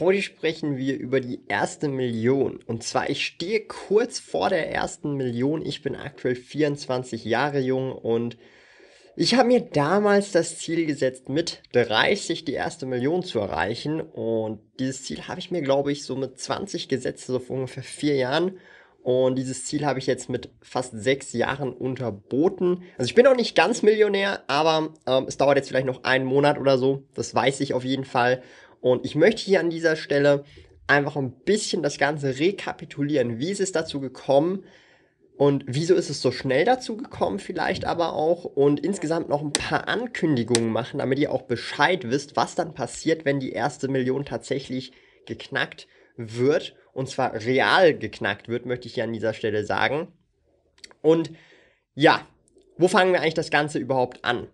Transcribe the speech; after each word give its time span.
Heute 0.00 0.22
sprechen 0.22 0.76
wir 0.76 0.98
über 0.98 1.20
die 1.20 1.42
erste 1.46 1.86
Million. 1.86 2.58
Und 2.66 2.82
zwar, 2.82 3.10
ich 3.10 3.24
stehe 3.24 3.60
kurz 3.60 4.18
vor 4.18 4.48
der 4.48 4.68
ersten 4.72 5.16
Million. 5.16 5.64
Ich 5.64 5.82
bin 5.82 5.94
aktuell 5.94 6.34
24 6.34 7.24
Jahre 7.24 7.60
jung 7.60 7.92
und 7.92 8.36
ich 9.14 9.36
habe 9.36 9.46
mir 9.46 9.60
damals 9.60 10.32
das 10.32 10.58
Ziel 10.58 10.86
gesetzt, 10.86 11.28
mit 11.28 11.62
30 11.72 12.44
die 12.44 12.54
erste 12.54 12.86
Million 12.86 13.22
zu 13.22 13.38
erreichen. 13.38 14.00
Und 14.00 14.60
dieses 14.80 15.04
Ziel 15.04 15.28
habe 15.28 15.38
ich 15.38 15.52
mir, 15.52 15.62
glaube 15.62 15.92
ich, 15.92 16.02
so 16.02 16.16
mit 16.16 16.40
20 16.40 16.88
gesetzt, 16.88 17.26
so 17.26 17.38
vor 17.38 17.54
ungefähr 17.54 17.84
vier 17.84 18.16
Jahren. 18.16 18.58
Und 19.04 19.36
dieses 19.36 19.66
Ziel 19.66 19.84
habe 19.84 19.98
ich 20.00 20.06
jetzt 20.06 20.28
mit 20.28 20.48
fast 20.62 20.92
sechs 20.92 21.34
Jahren 21.34 21.72
unterboten. 21.72 22.82
Also 22.96 23.10
ich 23.10 23.14
bin 23.14 23.26
noch 23.26 23.36
nicht 23.36 23.54
ganz 23.54 23.82
Millionär, 23.82 24.42
aber 24.48 24.94
ähm, 25.06 25.26
es 25.28 25.36
dauert 25.36 25.58
jetzt 25.58 25.68
vielleicht 25.68 25.86
noch 25.86 26.04
einen 26.04 26.24
Monat 26.24 26.58
oder 26.58 26.78
so. 26.78 27.04
Das 27.14 27.34
weiß 27.34 27.60
ich 27.60 27.74
auf 27.74 27.84
jeden 27.84 28.06
Fall. 28.06 28.42
Und 28.84 29.06
ich 29.06 29.14
möchte 29.14 29.40
hier 29.40 29.60
an 29.60 29.70
dieser 29.70 29.96
Stelle 29.96 30.44
einfach 30.86 31.16
ein 31.16 31.30
bisschen 31.30 31.82
das 31.82 31.96
Ganze 31.96 32.38
rekapitulieren. 32.38 33.38
Wie 33.38 33.50
ist 33.50 33.62
es 33.62 33.72
dazu 33.72 33.98
gekommen? 33.98 34.66
Und 35.38 35.64
wieso 35.66 35.94
ist 35.94 36.10
es 36.10 36.20
so 36.20 36.30
schnell 36.30 36.66
dazu 36.66 36.98
gekommen, 36.98 37.38
vielleicht 37.38 37.86
aber 37.86 38.12
auch? 38.12 38.44
Und 38.44 38.80
insgesamt 38.80 39.30
noch 39.30 39.40
ein 39.40 39.54
paar 39.54 39.88
Ankündigungen 39.88 40.68
machen, 40.68 40.98
damit 40.98 41.18
ihr 41.18 41.32
auch 41.32 41.44
Bescheid 41.44 42.10
wisst, 42.10 42.36
was 42.36 42.56
dann 42.56 42.74
passiert, 42.74 43.24
wenn 43.24 43.40
die 43.40 43.52
erste 43.52 43.88
Million 43.88 44.26
tatsächlich 44.26 44.92
geknackt 45.24 45.88
wird. 46.18 46.76
Und 46.92 47.08
zwar 47.08 47.32
real 47.32 47.96
geknackt 47.96 48.48
wird, 48.48 48.66
möchte 48.66 48.86
ich 48.86 48.94
hier 48.96 49.04
an 49.04 49.14
dieser 49.14 49.32
Stelle 49.32 49.64
sagen. 49.64 50.08
Und 51.00 51.30
ja, 51.94 52.28
wo 52.76 52.86
fangen 52.86 53.14
wir 53.14 53.22
eigentlich 53.22 53.32
das 53.32 53.50
Ganze 53.50 53.78
überhaupt 53.78 54.26
an? 54.26 54.46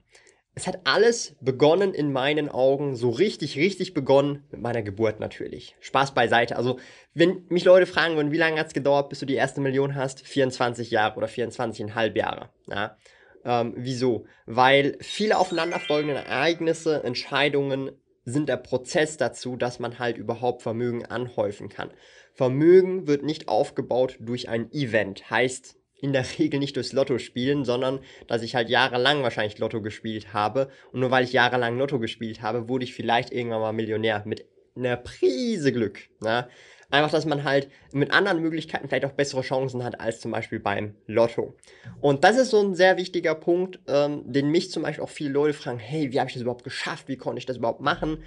Es 0.61 0.67
hat 0.67 0.81
alles 0.85 1.37
begonnen 1.41 1.95
in 1.95 2.13
meinen 2.13 2.51
Augen, 2.51 2.95
so 2.95 3.09
richtig, 3.09 3.57
richtig 3.57 3.95
begonnen 3.95 4.45
mit 4.51 4.61
meiner 4.61 4.83
Geburt 4.83 5.19
natürlich. 5.19 5.75
Spaß 5.81 6.13
beiseite. 6.13 6.57
Also, 6.57 6.79
wenn 7.15 7.47
mich 7.49 7.65
Leute 7.65 7.87
fragen 7.87 8.17
würden, 8.17 8.31
wie 8.31 8.37
lange 8.37 8.61
hat 8.61 8.67
es 8.67 8.75
gedauert, 8.75 9.09
bis 9.09 9.21
du 9.21 9.27
die 9.27 9.37
erste 9.37 9.63
Million 9.63 9.95
hast? 9.95 10.21
24 10.21 10.91
Jahre 10.91 11.17
oder 11.17 11.29
24,5 11.29 12.15
Jahre. 12.15 12.51
Ja? 12.67 12.99
Ähm, 13.43 13.73
wieso? 13.75 14.27
Weil 14.45 14.99
viele 15.01 15.39
aufeinanderfolgende 15.39 16.17
Ereignisse, 16.17 17.03
Entscheidungen 17.05 17.93
sind 18.27 18.51
der 18.51 18.59
Prozess 18.59 19.17
dazu, 19.17 19.57
dass 19.57 19.79
man 19.79 19.99
halt 19.99 20.19
überhaupt 20.19 20.61
Vermögen 20.61 21.07
anhäufen 21.07 21.71
kann. 21.71 21.91
Vermögen 22.35 23.07
wird 23.07 23.23
nicht 23.23 23.49
aufgebaut 23.49 24.19
durch 24.21 24.51
ein 24.51 24.71
Event. 24.73 25.31
Heißt, 25.31 25.80
in 26.03 26.13
der 26.13 26.25
Regel 26.39 26.61
nicht 26.61 26.77
durchs 26.77 26.93
Lotto 26.93 27.19
spielen, 27.19 27.65
sondern 27.65 28.01
dass 28.27 28.43
ich 28.43 28.55
halt 28.55 28.69
jahrelang 28.69 29.23
wahrscheinlich 29.23 29.59
Lotto 29.59 29.83
gespielt 29.83 30.33
habe. 30.33 30.71
Und 30.93 31.01
nur 31.01 31.11
weil 31.11 31.25
ich 31.25 31.33
jahrelang 31.33 31.79
Lotto 31.79 31.99
gespielt 31.99 32.43
habe, 32.43 32.69
wurde 32.69 32.85
ich 32.85 32.95
vielleicht 32.95 33.33
irgendwann 33.33 33.61
mal 33.61 33.73
Millionär 33.73 34.23
mit 34.25 34.47
einer 34.77 34.97
Prise 34.97 35.73
Glück. 35.73 35.99
Ne? 36.21 36.49
Einfach, 36.91 37.11
dass 37.11 37.25
man 37.25 37.45
halt 37.45 37.69
mit 37.93 38.11
anderen 38.11 38.41
Möglichkeiten 38.41 38.89
vielleicht 38.89 39.05
auch 39.05 39.13
bessere 39.13 39.43
Chancen 39.43 39.85
hat 39.85 40.01
als 40.01 40.21
zum 40.21 40.33
Beispiel 40.33 40.59
beim 40.59 40.97
Lotto. 41.07 41.55
Und 42.01 42.25
das 42.25 42.37
ist 42.37 42.51
so 42.51 42.61
ein 42.61 42.75
sehr 42.75 42.97
wichtiger 42.97 43.37
Punkt, 43.37 43.79
ähm, 43.87 44.25
den 44.27 44.51
mich 44.51 44.73
zum 44.73 44.83
Beispiel 44.83 45.05
auch 45.05 45.11
viele 45.11 45.31
Leute 45.31 45.55
fragen, 45.55 45.79
hey, 45.79 46.13
wie 46.13 46.19
habe 46.19 46.29
ich 46.29 46.35
das 46.35 46.43
überhaupt 46.43 46.65
geschafft? 46.65 47.07
Wie 47.07 47.17
konnte 47.17 47.39
ich 47.39 47.47
das 47.47 47.59
überhaupt 47.59 47.81
machen? 47.81 48.25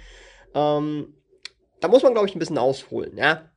Ähm, 0.54 1.14
da 1.80 1.88
muss 1.88 2.02
man, 2.02 2.14
glaube 2.14 2.26
ich, 2.26 2.34
ein 2.34 2.38
bisschen 2.38 2.56
ausholen, 2.56 3.18
ja. 3.18 3.50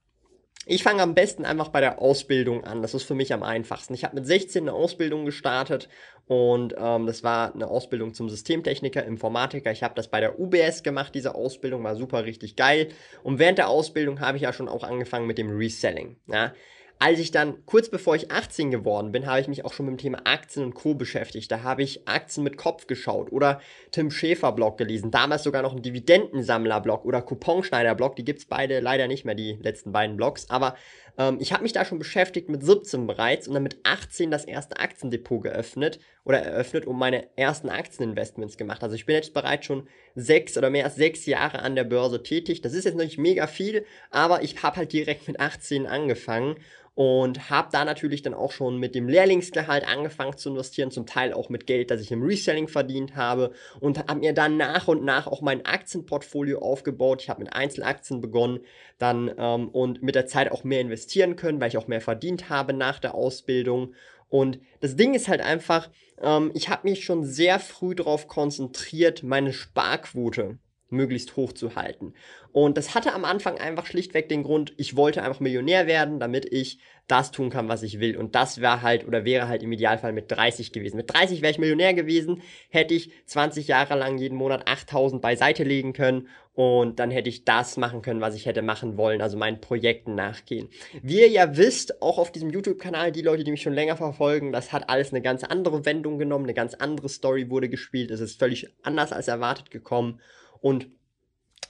Ich 0.69 0.83
fange 0.83 1.01
am 1.01 1.15
besten 1.15 1.45
einfach 1.45 1.69
bei 1.69 1.79
der 1.79 2.01
Ausbildung 2.01 2.65
an. 2.65 2.81
Das 2.81 2.93
ist 2.93 3.03
für 3.03 3.15
mich 3.15 3.33
am 3.33 3.41
einfachsten. 3.41 3.93
Ich 3.93 4.03
habe 4.03 4.15
mit 4.15 4.25
16 4.25 4.63
eine 4.63 4.73
Ausbildung 4.73 5.23
gestartet 5.23 5.87
und 6.25 6.75
ähm, 6.77 7.05
das 7.05 7.23
war 7.23 7.55
eine 7.55 7.67
Ausbildung 7.67 8.13
zum 8.13 8.27
Systemtechniker, 8.27 9.05
Informatiker. 9.05 9.71
Ich 9.71 9.81
habe 9.81 9.95
das 9.95 10.09
bei 10.09 10.19
der 10.19 10.37
UBS 10.37 10.83
gemacht, 10.83 11.15
diese 11.15 11.35
Ausbildung 11.35 11.85
war 11.85 11.95
super 11.95 12.25
richtig 12.25 12.57
geil. 12.57 12.89
Und 13.23 13.39
während 13.39 13.59
der 13.59 13.69
Ausbildung 13.69 14.19
habe 14.19 14.35
ich 14.35 14.43
ja 14.43 14.51
schon 14.51 14.67
auch 14.67 14.83
angefangen 14.83 15.25
mit 15.25 15.37
dem 15.37 15.55
Reselling. 15.55 16.17
Ja? 16.27 16.53
Als 16.99 17.19
ich 17.19 17.29
dann, 17.29 17.63
kurz 17.65 17.89
bevor 17.89 18.15
ich 18.15 18.31
18 18.31 18.71
geworden 18.71 19.11
bin, 19.11 19.27
habe 19.27 19.39
ich 19.39 19.47
mich 19.47 19.63
auch 19.63 19.73
schon 19.73 19.85
mit 19.85 19.93
dem 19.93 20.01
Thema 20.01 20.21
Aktien 20.23 20.65
und 20.65 20.73
Co. 20.73 20.95
beschäftigt. 20.95 21.51
Da 21.51 21.61
habe 21.61 21.83
ich 21.83 22.07
Aktien 22.07 22.43
mit 22.43 22.57
Kopf 22.57 22.87
geschaut 22.87 23.31
oder 23.31 23.61
Tim 23.91 24.09
Schäfer 24.09 24.51
Blog 24.51 24.79
gelesen. 24.79 25.11
Damals 25.11 25.43
sogar 25.43 25.61
noch 25.61 25.75
ein 25.75 25.83
Dividendensammler 25.83 26.81
Blog 26.81 27.05
oder 27.05 27.21
Couponschneider 27.21 27.93
Blog. 27.93 28.15
Die 28.15 28.25
gibt's 28.25 28.45
beide 28.45 28.79
leider 28.79 29.07
nicht 29.07 29.25
mehr, 29.25 29.35
die 29.35 29.59
letzten 29.61 29.91
beiden 29.91 30.17
Blogs. 30.17 30.49
Aber 30.49 30.75
ähm, 31.19 31.37
ich 31.39 31.53
habe 31.53 31.63
mich 31.63 31.73
da 31.73 31.85
schon 31.85 31.99
beschäftigt 31.99 32.49
mit 32.49 32.63
17 32.63 33.05
bereits 33.05 33.47
und 33.47 33.53
dann 33.53 33.63
mit 33.63 33.77
18 33.83 34.31
das 34.31 34.45
erste 34.45 34.79
Aktiendepot 34.79 35.43
geöffnet 35.43 35.99
oder 36.27 36.39
eröffnet 36.39 36.85
und 36.85 36.97
meine 36.97 37.25
ersten 37.37 37.69
Aktieninvestments 37.69 38.57
gemacht. 38.57 38.83
Also 38.83 38.95
ich 38.95 39.05
bin 39.05 39.15
jetzt 39.15 39.33
bereits 39.33 39.65
schon 39.65 39.87
sechs 40.13 40.57
oder 40.57 40.69
mehr 40.69 40.83
als 40.83 40.95
sechs 40.95 41.25
Jahre 41.25 41.59
an 41.59 41.75
der 41.75 41.85
Börse 41.85 42.21
tätig. 42.21 42.61
Das 42.61 42.73
ist 42.73 42.83
jetzt 42.83 42.97
noch 42.97 43.05
nicht 43.05 43.17
mega 43.17 43.47
viel, 43.47 43.85
aber 44.11 44.43
ich 44.43 44.61
habe 44.61 44.75
halt 44.75 44.91
direkt 44.91 45.29
mit 45.29 45.39
18 45.39 45.87
angefangen 45.87 46.57
und 46.95 47.51
habe 47.51 47.69
da 47.71 47.85
natürlich 47.85 48.23
dann 48.23 48.33
auch 48.33 48.51
schon 48.51 48.77
mit 48.77 48.95
dem 48.95 49.07
Lehrlingsgehalt 49.07 49.87
angefangen 49.87 50.35
zu 50.35 50.49
investieren, 50.49 50.89
zum 50.89 51.05
Teil 51.05 51.31
auch 51.31 51.47
mit 51.47 51.67
Geld, 51.67 51.91
das 51.91 52.01
ich 52.01 52.11
im 52.11 52.23
Reselling 52.23 52.67
verdient 52.67 53.15
habe 53.15 53.51
und 53.79 53.99
habe 53.99 54.19
mir 54.19 54.33
dann 54.33 54.57
nach 54.57 54.87
und 54.87 55.05
nach 55.05 55.27
auch 55.27 55.41
mein 55.41 55.63
Aktienportfolio 55.63 56.59
aufgebaut. 56.59 57.21
Ich 57.21 57.29
habe 57.29 57.43
mit 57.43 57.53
Einzelaktien 57.53 58.19
begonnen, 58.19 58.61
dann 58.97 59.31
ähm, 59.37 59.69
und 59.69 60.01
mit 60.01 60.15
der 60.15 60.25
Zeit 60.25 60.51
auch 60.51 60.63
mehr 60.63 60.81
investieren 60.81 61.35
können, 61.35 61.61
weil 61.61 61.69
ich 61.69 61.77
auch 61.77 61.87
mehr 61.87 62.01
verdient 62.01 62.49
habe 62.49 62.73
nach 62.73 62.97
der 62.97 63.13
Ausbildung. 63.13 63.93
Und 64.29 64.59
das 64.81 64.95
Ding 64.95 65.13
ist 65.13 65.27
halt 65.27 65.41
einfach, 65.41 65.89
ähm, 66.21 66.51
ich 66.53 66.69
habe 66.69 66.89
mich 66.89 67.03
schon 67.03 67.23
sehr 67.23 67.59
früh 67.59 67.95
darauf 67.95 68.27
konzentriert, 68.27 69.23
meine 69.23 69.53
Sparquote 69.53 70.57
möglichst 70.89 71.35
hoch 71.35 71.53
zu 71.53 71.75
halten. 71.75 72.13
Und 72.51 72.77
das 72.77 72.95
hatte 72.95 73.13
am 73.13 73.25
Anfang 73.25 73.57
einfach 73.57 73.85
schlichtweg 73.85 74.29
den 74.29 74.43
Grund, 74.43 74.73
ich 74.77 74.95
wollte 74.95 75.21
einfach 75.21 75.39
Millionär 75.39 75.85
werden, 75.87 76.19
damit 76.19 76.51
ich 76.51 76.79
das 77.07 77.31
tun 77.31 77.49
kann, 77.49 77.69
was 77.69 77.83
ich 77.83 77.99
will. 77.99 78.17
Und 78.17 78.35
das 78.35 78.59
wäre 78.59 78.81
halt 78.81 79.07
oder 79.07 79.23
wäre 79.25 79.47
halt 79.47 79.63
im 79.63 79.71
Idealfall 79.71 80.11
mit 80.11 80.31
30 80.31 80.73
gewesen. 80.73 80.97
Mit 80.97 81.13
30 81.13 81.41
wäre 81.41 81.51
ich 81.51 81.59
Millionär 81.59 81.93
gewesen, 81.93 82.41
hätte 82.69 82.93
ich 82.93 83.11
20 83.25 83.67
Jahre 83.67 83.95
lang 83.97 84.17
jeden 84.17 84.37
Monat 84.37 84.67
8000 84.67 85.21
beiseite 85.21 85.63
legen 85.63 85.93
können 85.93 86.27
und 86.53 86.99
dann 86.99 87.11
hätte 87.11 87.29
ich 87.29 87.45
das 87.45 87.77
machen 87.77 88.01
können, 88.01 88.19
was 88.19 88.33
ich 88.33 88.47
hätte 88.47 88.63
machen 88.63 88.97
wollen, 88.97 89.21
also 89.21 89.37
meinen 89.37 89.61
Projekten 89.61 90.15
nachgehen. 90.15 90.69
Wie 91.03 91.19
ihr 91.19 91.29
ja 91.29 91.55
wisst, 91.55 92.01
auch 92.01 92.17
auf 92.17 92.31
diesem 92.31 92.49
YouTube-Kanal, 92.49 93.11
die 93.11 93.21
Leute, 93.21 93.43
die 93.43 93.51
mich 93.51 93.61
schon 93.61 93.73
länger 93.73 93.95
verfolgen, 93.95 94.51
das 94.51 94.73
hat 94.73 94.89
alles 94.89 95.13
eine 95.13 95.21
ganz 95.21 95.43
andere 95.43 95.85
Wendung 95.85 96.17
genommen, 96.17 96.45
eine 96.45 96.55
ganz 96.55 96.73
andere 96.73 97.09
Story 97.09 97.51
wurde 97.51 97.69
gespielt, 97.69 98.09
es 98.09 98.19
ist 98.19 98.39
völlig 98.39 98.67
anders 98.81 99.13
als 99.13 99.27
erwartet 99.27 99.69
gekommen 99.69 100.19
und 100.61 100.87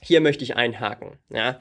hier 0.00 0.20
möchte 0.20 0.44
ich 0.44 0.56
einhaken. 0.56 1.18
Ja. 1.30 1.60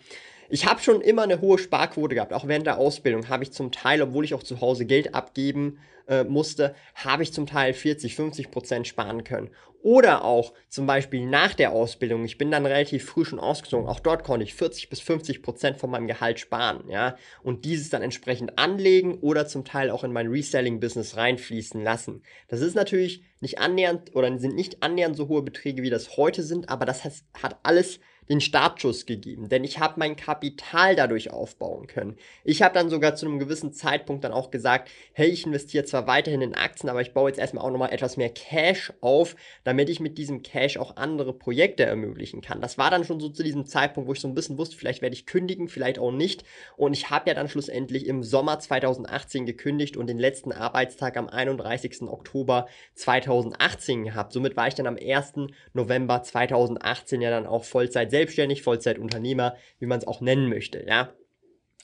Ich 0.50 0.66
habe 0.66 0.82
schon 0.82 1.02
immer 1.02 1.24
eine 1.24 1.42
hohe 1.42 1.58
Sparquote 1.58 2.16
gehabt. 2.16 2.34
Auch 2.34 2.48
während 2.48 2.66
der 2.66 2.78
Ausbildung 2.78 3.28
habe 3.28 3.44
ich 3.44 3.52
zum 3.52 3.72
Teil, 3.72 4.02
obwohl 4.02 4.24
ich 4.24 4.34
auch 4.34 4.44
zu 4.44 4.62
Hause 4.62 4.86
Geld 4.86 5.14
abgeben 5.14 5.80
äh, 6.08 6.24
musste, 6.24 6.74
habe 6.96 7.24
ich 7.24 7.34
zum 7.34 7.46
Teil 7.46 7.74
40, 7.74 8.16
50 8.16 8.52
Prozent 8.52 8.88
sparen 8.88 9.24
können. 9.24 9.50
Oder 9.84 10.24
auch 10.24 10.54
zum 10.70 10.88
Beispiel 10.88 11.26
nach 11.26 11.54
der 11.54 11.72
Ausbildung. 11.72 12.26
Ich 12.26 12.38
bin 12.38 12.50
dann 12.50 12.66
relativ 12.66 13.06
früh 13.06 13.26
schon 13.26 13.40
ausgezogen. 13.40 13.88
Auch 13.88 14.00
dort 14.00 14.24
konnte 14.24 14.44
ich 14.44 14.54
40 14.56 14.90
bis 14.90 15.02
50 15.02 15.42
Prozent 15.44 15.78
von 15.78 15.90
meinem 15.90 16.08
Gehalt 16.08 16.40
sparen. 16.40 16.90
Ja, 16.90 17.18
und 17.44 17.64
dieses 17.64 17.90
dann 17.90 18.02
entsprechend 18.02 18.58
anlegen 18.58 19.20
oder 19.20 19.48
zum 19.48 19.66
Teil 19.66 19.92
auch 19.92 20.04
in 20.04 20.12
mein 20.12 20.28
Reselling-Business 20.28 21.16
reinfließen 21.16 21.84
lassen. 21.84 22.24
Das 22.48 22.62
ist 22.62 22.76
natürlich 22.76 23.24
nicht 23.40 23.60
annähernd 23.60 24.16
oder 24.16 24.38
sind 24.40 24.56
nicht 24.56 24.82
annähernd 24.82 25.16
so 25.16 25.28
hohe 25.28 25.44
Beträge, 25.44 25.84
wie 25.84 25.90
das 25.90 26.18
heute 26.18 26.44
sind, 26.44 26.70
aber 26.70 26.86
das 26.86 27.04
hat, 27.04 27.14
hat 27.42 27.60
alles 27.64 28.00
den 28.30 28.42
Startschuss 28.42 29.06
gegeben, 29.06 29.50
denn 29.50 29.64
ich 29.64 29.80
habe 29.80 29.96
mein 29.98 30.16
Kapital 30.16 30.96
dadurch 30.96 31.32
aufbauen 31.32 31.88
können. 31.88 32.18
Ich 32.44 32.62
habe 32.62 32.74
dann 32.74 32.90
sogar 32.90 33.16
zu 33.16 33.26
einem 33.26 33.40
gewissen 33.40 33.74
Zeitpunkt 33.74 34.24
dann 34.24 34.32
auch 34.32 34.52
gesagt, 34.52 34.90
hey, 35.14 35.28
ich 35.30 35.46
investiere 35.46 35.86
zwar 35.86 36.08
weiterhin 36.08 36.42
in 36.42 36.56
Aktien, 36.56 36.90
aber 36.90 37.02
ich 37.02 37.14
baue 37.14 37.30
jetzt 37.30 37.40
erstmal 37.40 37.66
auch 37.66 37.72
nochmal 37.72 37.94
etwas 37.94 38.18
mehr 38.18 38.30
Cash 38.30 38.94
auf, 39.02 39.36
damit 39.64 39.90
ich 39.90 40.00
mit 40.00 40.18
diesem 40.18 40.44
Cash 40.44 40.78
auch 40.78 40.98
andere 40.98 41.34
Projekte 41.34 41.84
ermöglichen 41.86 42.42
kann. 42.42 42.62
Das 42.62 42.78
war 42.78 42.92
dann 42.92 43.04
schon 43.04 43.20
so 43.20 43.30
zu 43.30 43.44
diesem 43.44 43.66
Zeitpunkt, 43.66 44.08
wo 44.08 44.14
ich 44.14 44.20
so 44.20 44.28
ein 44.28 44.36
bisschen 44.36 44.58
wusste, 44.58 44.76
vielleicht 44.76 45.02
werde 45.02 45.16
ich 45.16 45.26
kündigen, 45.26 45.68
vielleicht 45.68 46.00
auch 46.00 46.12
nicht. 46.12 46.44
Und 46.76 46.94
ich 46.94 47.10
habe 47.10 47.30
ja 47.30 47.34
dann 47.34 47.48
schlussendlich 47.50 48.08
im 48.08 48.24
Sommer 48.24 48.60
2018 48.60 49.46
gekündigt 49.46 49.98
und 49.98 50.08
den 50.08 50.20
letzten 50.20 50.52
Arbeitstag 50.52 51.18
am 51.18 51.28
31. 51.28 52.04
Oktober 52.04 52.68
2018 52.96 54.04
gehabt. 54.04 54.34
Somit 54.34 54.58
war 54.58 54.68
ich 54.68 54.76
dann 54.76 54.88
am 54.88 54.98
1. 54.98 55.34
November 55.74 56.24
2018 56.24 57.22
ja 57.22 57.30
dann 57.30 57.46
auch 57.46 57.64
Vollzeit 57.64 58.12
selbstständig, 58.18 58.64
Vollzeit 58.64 59.00
Unternehmer, 59.00 59.56
wie 59.80 59.86
man 59.86 60.00
es 60.00 60.08
auch 60.08 60.22
nennen 60.22 60.50
möchte, 60.50 60.84
ja 60.88 61.14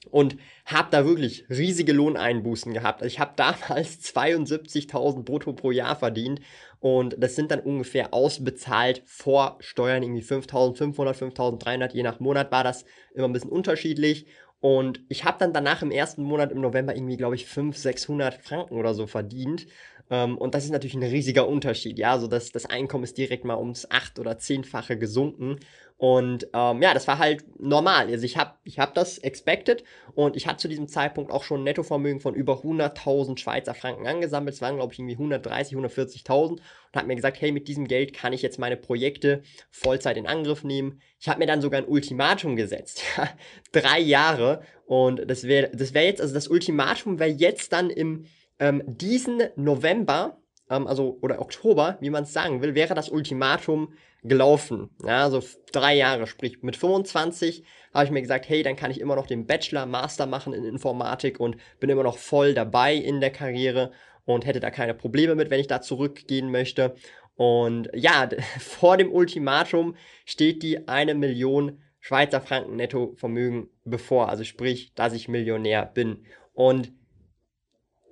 und 0.09 0.37
habe 0.65 0.89
da 0.91 1.05
wirklich 1.05 1.45
riesige 1.49 1.93
Lohneinbußen 1.93 2.73
gehabt. 2.73 3.01
Also 3.01 3.11
ich 3.13 3.19
habe 3.19 3.33
damals 3.37 4.01
72.000 4.01 5.23
brutto 5.23 5.53
pro 5.53 5.71
Jahr 5.71 5.95
verdient 5.95 6.41
und 6.79 7.15
das 7.17 7.35
sind 7.35 7.51
dann 7.51 7.61
ungefähr 7.61 8.13
ausbezahlt 8.13 9.03
vor 9.05 9.57
Steuern 9.59 10.03
irgendwie 10.03 10.23
5.500, 10.23 11.13
5.300, 11.13 11.93
je 11.93 12.03
nach 12.03 12.19
Monat 12.19 12.51
war 12.51 12.63
das 12.63 12.85
immer 13.13 13.27
ein 13.27 13.33
bisschen 13.33 13.51
unterschiedlich. 13.51 14.27
Und 14.59 15.01
ich 15.09 15.25
habe 15.25 15.39
dann 15.39 15.51
danach 15.51 15.81
im 15.81 15.91
ersten 15.91 16.23
Monat 16.23 16.53
im 16.53 16.61
November 16.61 16.95
irgendwie, 16.95 17.17
glaube 17.17 17.35
ich, 17.35 17.45
500, 17.45 17.81
600 17.81 18.33
Franken 18.35 18.75
oder 18.75 18.93
so 18.93 19.07
verdient. 19.07 19.67
Ähm, 20.09 20.37
und 20.37 20.53
das 20.53 20.65
ist 20.65 20.71
natürlich 20.71 20.95
ein 20.95 21.03
riesiger 21.03 21.47
Unterschied. 21.47 21.97
Ja, 21.97 22.17
so 22.19 22.27
dass 22.27 22.51
das 22.51 22.65
Einkommen 22.65 23.03
ist 23.03 23.17
direkt 23.17 23.45
mal 23.45 23.57
ums 23.57 23.89
acht- 23.89 24.19
oder 24.19 24.37
zehnfache 24.37 24.97
gesunken. 24.97 25.59
Und 25.97 26.47
ähm, 26.53 26.81
ja, 26.81 26.93
das 26.93 27.07
war 27.07 27.17
halt 27.17 27.45
normal. 27.61 28.07
Also 28.07 28.25
ich 28.25 28.35
habe 28.35 28.55
ich 28.65 28.77
hab 28.79 28.93
das 28.93 29.19
expected 29.19 29.85
und 30.15 30.35
ich 30.35 30.47
hatte 30.47 30.57
zu 30.57 30.67
diesem 30.67 30.87
Zeitpunkt 30.89 31.31
auch 31.31 31.43
schon 31.43 31.61
ein 31.61 31.63
Nettovermögen 31.63 32.19
von 32.19 32.35
über 32.35 32.61
100.000 32.61 33.37
Schweizer 33.37 33.73
Franken 33.73 34.05
angesammelt. 34.05 34.55
Es 34.55 34.61
waren, 34.61 34.75
glaube 34.75 34.91
ich, 34.91 34.99
irgendwie 34.99 35.15
130, 35.15 35.77
140.000 35.77 36.49
und 36.49 36.61
habe 36.93 37.07
mir 37.07 37.15
gesagt, 37.15 37.39
hey, 37.39 37.53
mit 37.53 37.69
diesem 37.69 37.87
Geld 37.87 38.13
kann 38.13 38.33
ich 38.33 38.41
jetzt 38.41 38.59
meine 38.59 38.75
Projekte 38.75 39.43
Vollzeit 39.71 40.17
in 40.17 40.27
Angriff 40.27 40.63
nehmen. 40.63 40.99
Ich 41.19 41.29
habe 41.29 41.39
mir 41.39 41.47
dann 41.47 41.61
sogar 41.61 41.79
ein 41.79 41.87
Ultimatum 41.87 42.57
gesetzt. 42.57 43.03
Drei 43.71 43.99
Jahre. 43.99 44.61
Und 44.85 45.29
das 45.29 45.43
wäre 45.43 45.71
das 45.73 45.93
wär 45.93 46.03
jetzt, 46.03 46.19
also 46.19 46.33
das 46.33 46.49
Ultimatum 46.49 47.19
wäre 47.19 47.29
jetzt 47.29 47.71
dann 47.71 47.89
im 47.89 48.25
ähm, 48.63 48.81
diesen 48.85 49.43
November, 49.57 50.37
ähm, 50.69 50.87
also 50.87 51.17
oder 51.21 51.41
Oktober, 51.41 51.97
wie 51.99 52.09
man 52.09 52.23
es 52.23 52.31
sagen 52.31 52.61
will, 52.61 52.75
wäre 52.75 52.95
das 52.95 53.09
Ultimatum 53.09 53.93
gelaufen. 54.23 54.89
Ja, 55.05 55.29
so 55.29 55.43
drei 55.73 55.95
Jahre, 55.95 56.27
sprich 56.27 56.63
mit 56.63 56.77
25 56.77 57.65
habe 57.93 58.05
ich 58.05 58.11
mir 58.11 58.21
gesagt, 58.21 58.47
hey, 58.47 58.63
dann 58.63 58.77
kann 58.77 58.89
ich 58.89 59.01
immer 59.01 59.17
noch 59.17 59.27
den 59.27 59.45
Bachelor, 59.45 59.85
Master 59.85 60.27
machen 60.27 60.53
in 60.53 60.63
Informatik 60.63 61.41
und 61.41 61.57
bin 61.81 61.89
immer 61.89 62.03
noch 62.03 62.17
voll 62.17 62.53
dabei 62.53 62.95
in 62.95 63.19
der 63.19 63.31
Karriere 63.31 63.91
und 64.23 64.45
hätte 64.45 64.61
da 64.61 64.71
keine 64.71 64.93
Probleme 64.93 65.35
mit, 65.35 65.49
wenn 65.49 65.59
ich 65.59 65.67
da 65.67 65.81
zurückgehen 65.81 66.49
möchte. 66.49 66.95
Und 67.35 67.89
ja, 67.93 68.29
vor 68.59 68.95
dem 68.95 69.11
Ultimatum 69.11 69.97
steht 70.23 70.63
die 70.63 70.87
eine 70.87 71.15
Million 71.15 71.81
Schweizer 71.99 72.39
Franken 72.39 72.77
Nettovermögen 72.77 73.69
bevor, 73.83 74.29
also 74.29 74.45
sprich, 74.45 74.93
dass 74.93 75.11
ich 75.11 75.27
Millionär 75.27 75.85
bin. 75.85 76.25
Und 76.53 76.93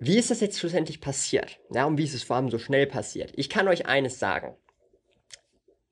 wie 0.02 0.18
ist 0.18 0.32
das 0.32 0.42
jetzt 0.42 0.60
schlussendlich 0.60 1.00
passiert? 1.00 1.60
Ja, 1.70 1.86
und 1.86 1.98
wie 1.98 2.04
ist 2.04 2.14
es 2.14 2.24
vor 2.24 2.36
allem 2.36 2.50
so 2.50 2.60
schnell 2.60 2.88
passiert? 2.88 3.32
Ich 3.36 3.50
kann 3.50 3.68
euch 3.68 3.86
eines 3.86 4.20
sagen 4.20 4.58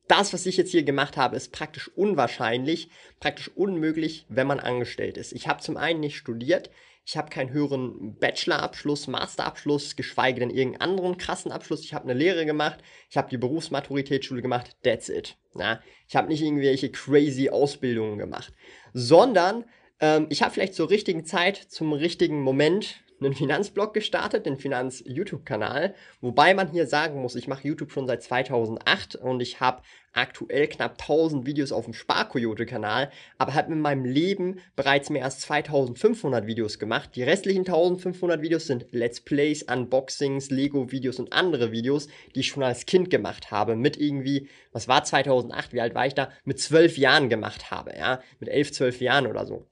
das, 0.09 0.33
was 0.33 0.47
ich 0.47 0.57
jetzt 0.57 0.71
hier 0.71 0.83
gemacht 0.83 1.17
habe, 1.17 1.35
ist 1.35 1.51
praktisch 1.51 1.87
unwahrscheinlich, 1.87 2.89
praktisch 3.19 3.49
unmöglich, 3.55 4.25
wenn 4.27 4.47
man 4.47 4.59
angestellt 4.59 5.17
ist. 5.17 5.31
Ich 5.33 5.47
habe 5.47 5.61
zum 5.61 5.77
einen 5.77 5.99
nicht 5.99 6.17
studiert, 6.17 6.71
ich 7.05 7.15
habe 7.15 7.29
keinen 7.29 7.51
höheren 7.51 8.17
Bachelorabschluss, 8.19 9.07
Masterabschluss, 9.07 9.95
geschweige 9.95 10.39
denn 10.39 10.49
irgendeinen 10.49 10.81
anderen 10.81 11.17
krassen 11.17 11.51
Abschluss. 11.51 11.83
Ich 11.83 11.93
habe 11.93 12.05
eine 12.05 12.15
Lehre 12.17 12.45
gemacht, 12.45 12.79
ich 13.09 13.17
habe 13.17 13.29
die 13.29 13.37
Berufsmaturitätsschule 13.37 14.41
gemacht, 14.41 14.75
that's 14.83 15.09
it. 15.09 15.37
Ja, 15.55 15.79
ich 16.07 16.15
habe 16.15 16.27
nicht 16.27 16.41
irgendwelche 16.41 16.91
crazy 16.91 17.49
Ausbildungen 17.49 18.17
gemacht, 18.17 18.53
sondern 18.93 19.65
ähm, 19.99 20.25
ich 20.29 20.41
habe 20.41 20.53
vielleicht 20.53 20.73
zur 20.73 20.89
richtigen 20.89 21.23
Zeit, 21.23 21.57
zum 21.57 21.93
richtigen 21.93 22.41
Moment 22.41 23.03
einen 23.21 23.33
Finanzblog 23.33 23.93
gestartet, 23.93 24.45
den 24.45 24.57
Finanz-YouTube-Kanal, 24.57 25.93
wobei 26.21 26.53
man 26.53 26.71
hier 26.71 26.87
sagen 26.87 27.21
muss, 27.21 27.35
ich 27.35 27.47
mache 27.47 27.67
YouTube 27.67 27.91
schon 27.91 28.07
seit 28.07 28.23
2008 28.23 29.15
und 29.15 29.41
ich 29.41 29.59
habe 29.59 29.81
aktuell 30.13 30.67
knapp 30.67 30.93
1000 30.99 31.45
Videos 31.45 31.71
auf 31.71 31.85
dem 31.85 31.93
Sparkoyote-Kanal, 31.93 33.11
aber 33.37 33.53
habe 33.53 33.71
in 33.71 33.81
meinem 33.81 34.05
Leben 34.05 34.59
bereits 34.75 35.09
mehr 35.09 35.23
als 35.23 35.39
2500 35.41 36.47
Videos 36.47 36.79
gemacht. 36.79 37.11
Die 37.15 37.23
restlichen 37.23 37.59
1500 37.59 38.41
Videos 38.41 38.67
sind 38.67 38.87
Let's 38.91 39.21
Plays, 39.21 39.63
Unboxings, 39.63 40.49
Lego-Videos 40.49 41.19
und 41.19 41.33
andere 41.33 41.71
Videos, 41.71 42.07
die 42.35 42.41
ich 42.41 42.47
schon 42.47 42.63
als 42.63 42.85
Kind 42.85 43.09
gemacht 43.09 43.51
habe, 43.51 43.75
mit 43.75 43.97
irgendwie, 43.97 44.49
was 44.71 44.87
war 44.87 45.03
2008, 45.03 45.73
wie 45.73 45.81
alt 45.81 45.95
war 45.95 46.07
ich 46.07 46.15
da, 46.15 46.29
mit 46.43 46.59
12 46.59 46.97
Jahren 46.97 47.29
gemacht 47.29 47.71
habe, 47.71 47.93
ja, 47.97 48.21
mit 48.39 48.49
11, 48.49 48.71
12 48.73 49.01
Jahren 49.01 49.27
oder 49.27 49.45
so. 49.45 49.67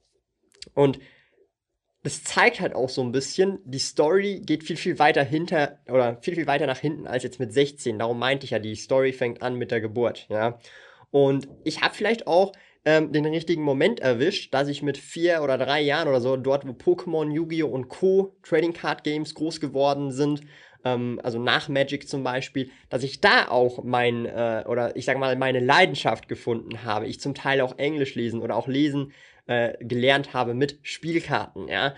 Und 0.74 0.98
das 2.02 2.22
zeigt 2.22 2.60
halt 2.60 2.74
auch 2.74 2.88
so 2.88 3.02
ein 3.02 3.12
bisschen, 3.12 3.58
die 3.64 3.78
Story 3.78 4.40
geht 4.44 4.62
viel, 4.62 4.76
viel 4.76 4.98
weiter 4.98 5.24
hinter 5.24 5.78
oder 5.88 6.18
viel, 6.22 6.34
viel 6.34 6.46
weiter 6.46 6.66
nach 6.66 6.78
hinten 6.78 7.06
als 7.06 7.24
jetzt 7.24 7.40
mit 7.40 7.52
16. 7.52 7.98
Darum 7.98 8.18
meinte 8.18 8.44
ich 8.44 8.52
ja, 8.52 8.58
die 8.58 8.76
Story 8.76 9.12
fängt 9.12 9.42
an 9.42 9.56
mit 9.56 9.70
der 9.70 9.80
Geburt, 9.80 10.26
ja. 10.28 10.58
Und 11.10 11.48
ich 11.64 11.80
habe 11.80 11.94
vielleicht 11.94 12.26
auch 12.26 12.52
ähm, 12.84 13.12
den 13.12 13.26
richtigen 13.26 13.62
Moment 13.62 14.00
erwischt, 14.00 14.54
dass 14.54 14.68
ich 14.68 14.82
mit 14.82 14.98
vier 14.98 15.42
oder 15.42 15.58
drei 15.58 15.80
Jahren 15.80 16.08
oder 16.08 16.20
so, 16.20 16.36
dort 16.36 16.66
wo 16.66 16.72
Pokémon, 16.72 17.32
Yu-Gi-Oh! 17.32 17.68
und 17.68 17.88
Co. 17.88 18.36
Trading 18.42 18.74
Card 18.74 19.04
Games 19.04 19.34
groß 19.34 19.60
geworden 19.60 20.12
sind, 20.12 20.42
ähm, 20.84 21.20
also 21.22 21.38
nach 21.38 21.68
Magic 21.68 22.08
zum 22.08 22.22
Beispiel, 22.22 22.70
dass 22.88 23.02
ich 23.02 23.20
da 23.20 23.48
auch 23.48 23.82
mein, 23.84 24.26
äh, 24.26 24.64
oder 24.66 24.96
ich 24.96 25.04
sag 25.04 25.18
mal, 25.18 25.34
meine 25.36 25.60
Leidenschaft 25.60 26.28
gefunden 26.28 26.84
habe. 26.84 27.06
Ich 27.06 27.20
zum 27.20 27.34
Teil 27.34 27.60
auch 27.60 27.78
Englisch 27.78 28.14
lesen 28.14 28.40
oder 28.40 28.56
auch 28.56 28.68
lesen 28.68 29.12
äh, 29.48 29.82
gelernt 29.82 30.34
habe 30.34 30.54
mit 30.54 30.78
Spielkarten, 30.82 31.68
ja. 31.68 31.94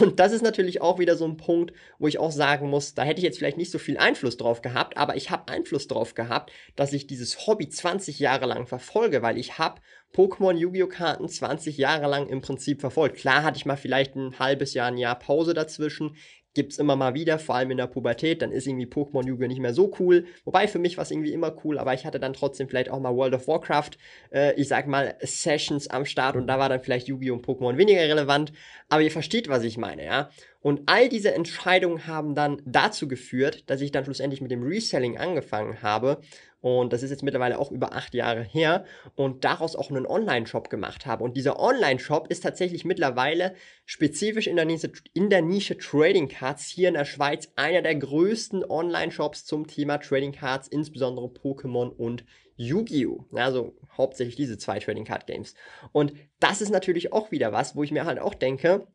Und 0.00 0.18
das 0.18 0.32
ist 0.32 0.42
natürlich 0.42 0.80
auch 0.80 0.98
wieder 0.98 1.16
so 1.16 1.26
ein 1.26 1.36
Punkt, 1.36 1.72
wo 1.98 2.08
ich 2.08 2.18
auch 2.18 2.32
sagen 2.32 2.70
muss, 2.70 2.94
da 2.94 3.02
hätte 3.02 3.18
ich 3.18 3.24
jetzt 3.24 3.38
vielleicht 3.38 3.58
nicht 3.58 3.70
so 3.70 3.78
viel 3.78 3.98
Einfluss 3.98 4.38
drauf 4.38 4.62
gehabt, 4.62 4.96
aber 4.96 5.14
ich 5.14 5.30
habe 5.30 5.52
Einfluss 5.52 5.86
drauf 5.86 6.14
gehabt, 6.14 6.50
dass 6.76 6.94
ich 6.94 7.06
dieses 7.06 7.46
Hobby 7.46 7.68
20 7.68 8.18
Jahre 8.18 8.46
lang 8.46 8.66
verfolge, 8.66 9.20
weil 9.20 9.36
ich 9.36 9.58
habe 9.58 9.80
Pokémon 10.14 10.56
Yu-Gi-Oh! 10.56 10.86
Karten 10.86 11.28
20 11.28 11.76
Jahre 11.76 12.08
lang 12.08 12.28
im 12.28 12.40
Prinzip 12.40 12.80
verfolgt. 12.80 13.18
Klar 13.18 13.42
hatte 13.42 13.58
ich 13.58 13.66
mal 13.66 13.76
vielleicht 13.76 14.16
ein 14.16 14.38
halbes 14.38 14.72
Jahr, 14.72 14.86
ein 14.88 14.96
Jahr 14.96 15.18
Pause 15.18 15.52
dazwischen, 15.52 16.16
gibt 16.54 16.72
es 16.72 16.78
immer 16.78 16.96
mal 16.96 17.14
wieder, 17.14 17.38
vor 17.38 17.56
allem 17.56 17.72
in 17.72 17.76
der 17.76 17.86
Pubertät, 17.86 18.42
dann 18.42 18.52
ist 18.52 18.66
irgendwie 18.66 18.86
Pokémon 18.86 19.26
Yu-Gi-Oh! 19.26 19.48
nicht 19.48 19.60
mehr 19.60 19.74
so 19.74 19.92
cool. 19.98 20.26
Wobei 20.44 20.68
für 20.68 20.78
mich 20.78 20.96
war 20.96 21.02
es 21.02 21.10
irgendwie 21.10 21.32
immer 21.32 21.54
cool, 21.64 21.78
aber 21.78 21.94
ich 21.94 22.06
hatte 22.06 22.20
dann 22.20 22.32
trotzdem 22.32 22.68
vielleicht 22.68 22.90
auch 22.90 23.00
mal 23.00 23.14
World 23.14 23.34
of 23.34 23.48
Warcraft, 23.48 23.90
äh, 24.32 24.54
ich 24.54 24.68
sag 24.68 24.86
mal, 24.86 25.16
Sessions 25.20 25.88
am 25.88 26.06
Start 26.06 26.36
und 26.36 26.46
da 26.46 26.58
war 26.58 26.68
dann 26.68 26.80
vielleicht 26.80 27.08
Yu-Gi-Oh! 27.08 27.34
und 27.34 27.46
Pokémon 27.46 27.76
weniger 27.76 28.00
relevant. 28.00 28.52
Aber 28.88 29.02
ihr 29.02 29.10
versteht, 29.10 29.48
was 29.48 29.64
ich 29.64 29.76
meine, 29.76 30.04
ja. 30.04 30.30
Und 30.64 30.84
all 30.86 31.10
diese 31.10 31.34
Entscheidungen 31.34 32.06
haben 32.06 32.34
dann 32.34 32.62
dazu 32.64 33.06
geführt, 33.06 33.68
dass 33.68 33.82
ich 33.82 33.92
dann 33.92 34.04
schlussendlich 34.04 34.40
mit 34.40 34.50
dem 34.50 34.62
Reselling 34.62 35.18
angefangen 35.18 35.82
habe 35.82 36.22
und 36.64 36.94
das 36.94 37.02
ist 37.02 37.10
jetzt 37.10 37.22
mittlerweile 37.22 37.58
auch 37.58 37.70
über 37.70 37.92
acht 37.92 38.14
Jahre 38.14 38.42
her. 38.42 38.86
Und 39.16 39.44
daraus 39.44 39.76
auch 39.76 39.90
einen 39.90 40.06
Online-Shop 40.06 40.70
gemacht 40.70 41.04
habe. 41.04 41.22
Und 41.22 41.36
dieser 41.36 41.60
Online-Shop 41.60 42.28
ist 42.30 42.42
tatsächlich 42.42 42.86
mittlerweile 42.86 43.54
spezifisch 43.84 44.46
in 44.46 44.56
der, 44.56 44.64
Nische, 44.64 44.90
in 45.12 45.28
der 45.28 45.42
Nische 45.42 45.76
Trading 45.76 46.26
Cards 46.26 46.68
hier 46.68 46.88
in 46.88 46.94
der 46.94 47.04
Schweiz 47.04 47.52
einer 47.56 47.82
der 47.82 47.96
größten 47.96 48.64
Online-Shops 48.64 49.44
zum 49.44 49.66
Thema 49.66 49.98
Trading 49.98 50.32
Cards, 50.32 50.66
insbesondere 50.68 51.26
Pokémon 51.26 51.90
und 51.90 52.24
Yu-Gi-Oh! 52.56 53.26
Also 53.34 53.76
hauptsächlich 53.98 54.36
diese 54.36 54.56
zwei 54.56 54.78
Trading 54.78 55.04
Card 55.04 55.26
Games. 55.26 55.54
Und 55.92 56.14
das 56.40 56.62
ist 56.62 56.70
natürlich 56.70 57.12
auch 57.12 57.30
wieder 57.30 57.52
was, 57.52 57.76
wo 57.76 57.82
ich 57.82 57.92
mir 57.92 58.06
halt 58.06 58.20
auch 58.20 58.32
denke, 58.32 58.86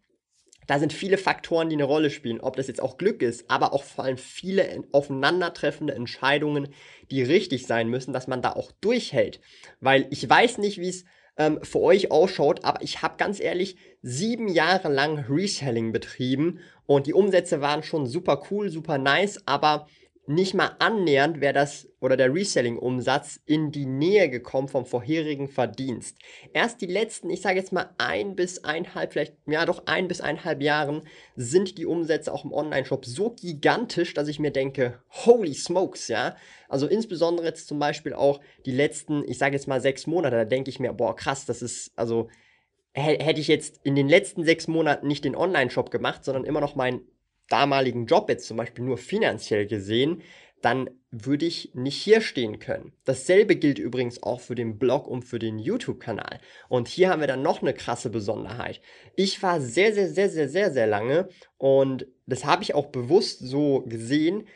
da 0.69 0.77
sind 0.77 0.93
viele 0.93 1.17
Faktoren, 1.17 1.67
die 1.69 1.75
eine 1.75 1.83
Rolle 1.83 2.11
spielen. 2.11 2.41
Ob 2.41 2.55
das 2.55 2.67
jetzt 2.67 2.79
auch 2.79 2.99
Glück 2.99 3.23
ist, 3.23 3.49
aber 3.49 3.73
auch 3.73 3.83
vor 3.83 4.03
allem 4.03 4.17
viele 4.17 4.83
aufeinandertreffende 4.91 5.95
Entscheidungen, 5.95 6.67
die 7.09 7.23
richtig 7.23 7.65
sein 7.65 7.89
müssen, 7.89 8.13
dass 8.13 8.27
man 8.27 8.43
da 8.43 8.51
auch 8.51 8.71
durchhält. 8.73 9.41
Weil 9.79 10.05
ich 10.11 10.29
weiß 10.29 10.59
nicht, 10.59 10.77
wie 10.79 10.89
es 10.89 11.05
ähm, 11.38 11.57
für 11.63 11.79
euch 11.79 12.11
ausschaut, 12.11 12.65
aber 12.65 12.83
ich 12.83 13.01
habe 13.01 13.17
ganz 13.17 13.39
ehrlich 13.39 13.77
sieben 14.03 14.47
Jahre 14.47 14.89
lang 14.89 15.25
Reselling 15.27 15.91
betrieben 15.91 16.59
und 16.85 17.07
die 17.07 17.15
Umsätze 17.15 17.61
waren 17.61 17.81
schon 17.81 18.05
super 18.05 18.43
cool, 18.51 18.69
super 18.69 18.99
nice, 18.99 19.41
aber 19.47 19.88
nicht 20.29 20.53
mal 20.53 20.75
annähernd 20.77 21.41
wäre 21.41 21.53
das 21.53 21.88
oder 22.00 22.15
der 22.15 22.31
Reselling-Umsatz 22.31 23.39
in 23.48 23.71
die 23.71 23.88
Nähe 23.88 24.29
gekommen 24.29 24.67
vom 24.67 24.86
vorherigen 24.86 25.48
Verdienst. 25.48 26.19
Erst 26.53 26.81
die 26.81 26.86
letzten, 26.86 27.31
ich 27.31 27.41
sage 27.41 27.57
jetzt 27.57 27.71
mal 27.71 27.89
ein 27.98 28.36
bis 28.36 28.63
eineinhalb, 28.63 29.12
vielleicht 29.12 29.33
ja 29.48 29.65
doch 29.65 29.88
ein 29.88 30.07
bis 30.07 30.21
eineinhalb 30.21 30.62
Jahren 30.62 31.01
sind 31.36 31.79
die 31.79 31.88
Umsätze 31.88 32.31
auch 32.31 32.45
im 32.45 32.53
Online-Shop 32.53 33.05
so 33.05 33.31
gigantisch, 33.31 34.13
dass 34.13 34.27
ich 34.27 34.38
mir 34.38 34.51
denke, 34.51 35.01
holy 35.25 35.55
smokes, 35.55 36.09
ja. 36.09 36.36
Also 36.67 36.86
insbesondere 36.86 37.48
jetzt 37.48 37.67
zum 37.67 37.79
Beispiel 37.79 38.13
auch 38.13 38.39
die 38.67 38.71
letzten, 38.71 39.27
ich 39.27 39.39
sage 39.39 39.55
jetzt 39.55 39.67
mal 39.67 39.81
sechs 39.81 40.05
Monate, 40.05 40.36
da 40.36 40.45
denke 40.45 40.69
ich 40.69 40.79
mir, 40.79 40.93
boah 40.93 41.15
krass, 41.15 41.48
das 41.48 41.63
ist 41.63 41.91
also 41.95 42.29
hätte 42.93 43.41
ich 43.41 43.48
jetzt 43.48 43.79
in 43.83 43.95
den 43.95 44.07
letzten 44.07 44.43
sechs 44.43 44.67
Monaten 44.67 45.07
nicht 45.07 45.25
den 45.25 45.36
Online-Shop 45.36 45.89
gemacht, 45.89 46.24
sondern 46.24 46.43
immer 46.43 46.62
noch 46.62 46.75
mein 46.75 47.01
damaligen 47.50 48.06
Job 48.06 48.29
jetzt 48.29 48.48
zum 48.48 48.58
Beispiel 48.58 48.86
nur 48.86 48.98
finanziell 48.98 49.68
gesehen, 49.68 50.22
dann 50.62 50.89
würde 51.12 51.46
ich 51.46 51.72
nicht 51.74 51.96
hier 51.96 52.22
stehen 52.22 52.60
können. 52.60 52.94
Dasselbe 53.06 53.56
gilt 53.56 53.79
übrigens 53.79 54.22
auch 54.22 54.41
für 54.41 54.56
den 54.56 54.77
Blog 54.77 55.08
und 55.08 55.24
für 55.24 55.39
den 55.39 55.58
YouTube-Kanal. 55.58 56.39
Und 56.68 56.88
hier 56.88 57.10
haben 57.10 57.22
wir 57.22 57.27
dann 57.27 57.41
noch 57.41 57.62
eine 57.62 57.74
krasse 57.74 58.10
Besonderheit. 58.10 58.82
Ich 59.15 59.41
war 59.41 59.60
sehr, 59.62 59.94
sehr, 59.94 60.10
sehr, 60.10 60.29
sehr, 60.29 60.50
sehr, 60.50 60.72
sehr 60.72 60.88
lange 60.88 61.29
und 61.58 62.08
das 62.27 62.46
habe 62.46 62.63
ich 62.63 62.75
auch 62.75 62.88
bewusst 62.88 63.39
so 63.39 63.82
gesehen, 63.88 64.48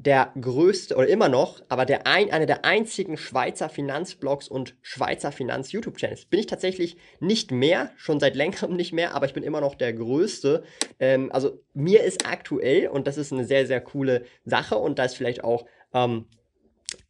der 0.00 0.32
größte 0.40 0.96
oder 0.96 1.08
immer 1.08 1.28
noch, 1.28 1.60
aber 1.68 1.84
der 1.84 2.06
ein, 2.06 2.30
einer 2.30 2.46
der 2.46 2.64
einzigen 2.64 3.18
Schweizer 3.18 3.68
Finanzblogs 3.68 4.48
und 4.48 4.74
Schweizer 4.80 5.30
Finanz-YouTube-Channels. 5.30 6.24
Bin 6.24 6.40
ich 6.40 6.46
tatsächlich 6.46 6.96
nicht 7.20 7.50
mehr, 7.50 7.92
schon 7.96 8.18
seit 8.18 8.34
längerem 8.34 8.76
nicht 8.76 8.94
mehr, 8.94 9.14
aber 9.14 9.26
ich 9.26 9.34
bin 9.34 9.42
immer 9.42 9.60
noch 9.60 9.74
der 9.74 9.92
größte. 9.92 10.64
Ähm, 11.00 11.30
also 11.32 11.62
mir 11.74 12.02
ist 12.02 12.26
aktuell, 12.26 12.88
und 12.88 13.06
das 13.06 13.18
ist 13.18 13.30
eine 13.30 13.44
sehr, 13.44 13.66
sehr 13.66 13.82
coole 13.82 14.24
Sache 14.46 14.78
und 14.78 14.98
da 14.98 15.04
ist 15.04 15.16
vielleicht 15.18 15.44
auch 15.44 15.66
ähm, 15.92 16.24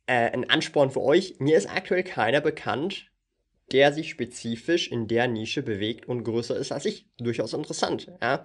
äh, 0.06 0.32
ein 0.32 0.50
Ansporn 0.50 0.90
für 0.90 1.02
euch, 1.02 1.36
mir 1.38 1.56
ist 1.56 1.70
aktuell 1.70 2.02
keiner 2.02 2.40
bekannt, 2.40 3.06
der 3.70 3.92
sich 3.92 4.10
spezifisch 4.10 4.90
in 4.90 5.06
der 5.06 5.28
Nische 5.28 5.62
bewegt 5.62 6.08
und 6.08 6.24
größer 6.24 6.56
ist 6.56 6.72
als 6.72 6.86
ich. 6.86 7.06
Durchaus 7.18 7.52
interessant, 7.52 8.10
ja. 8.20 8.44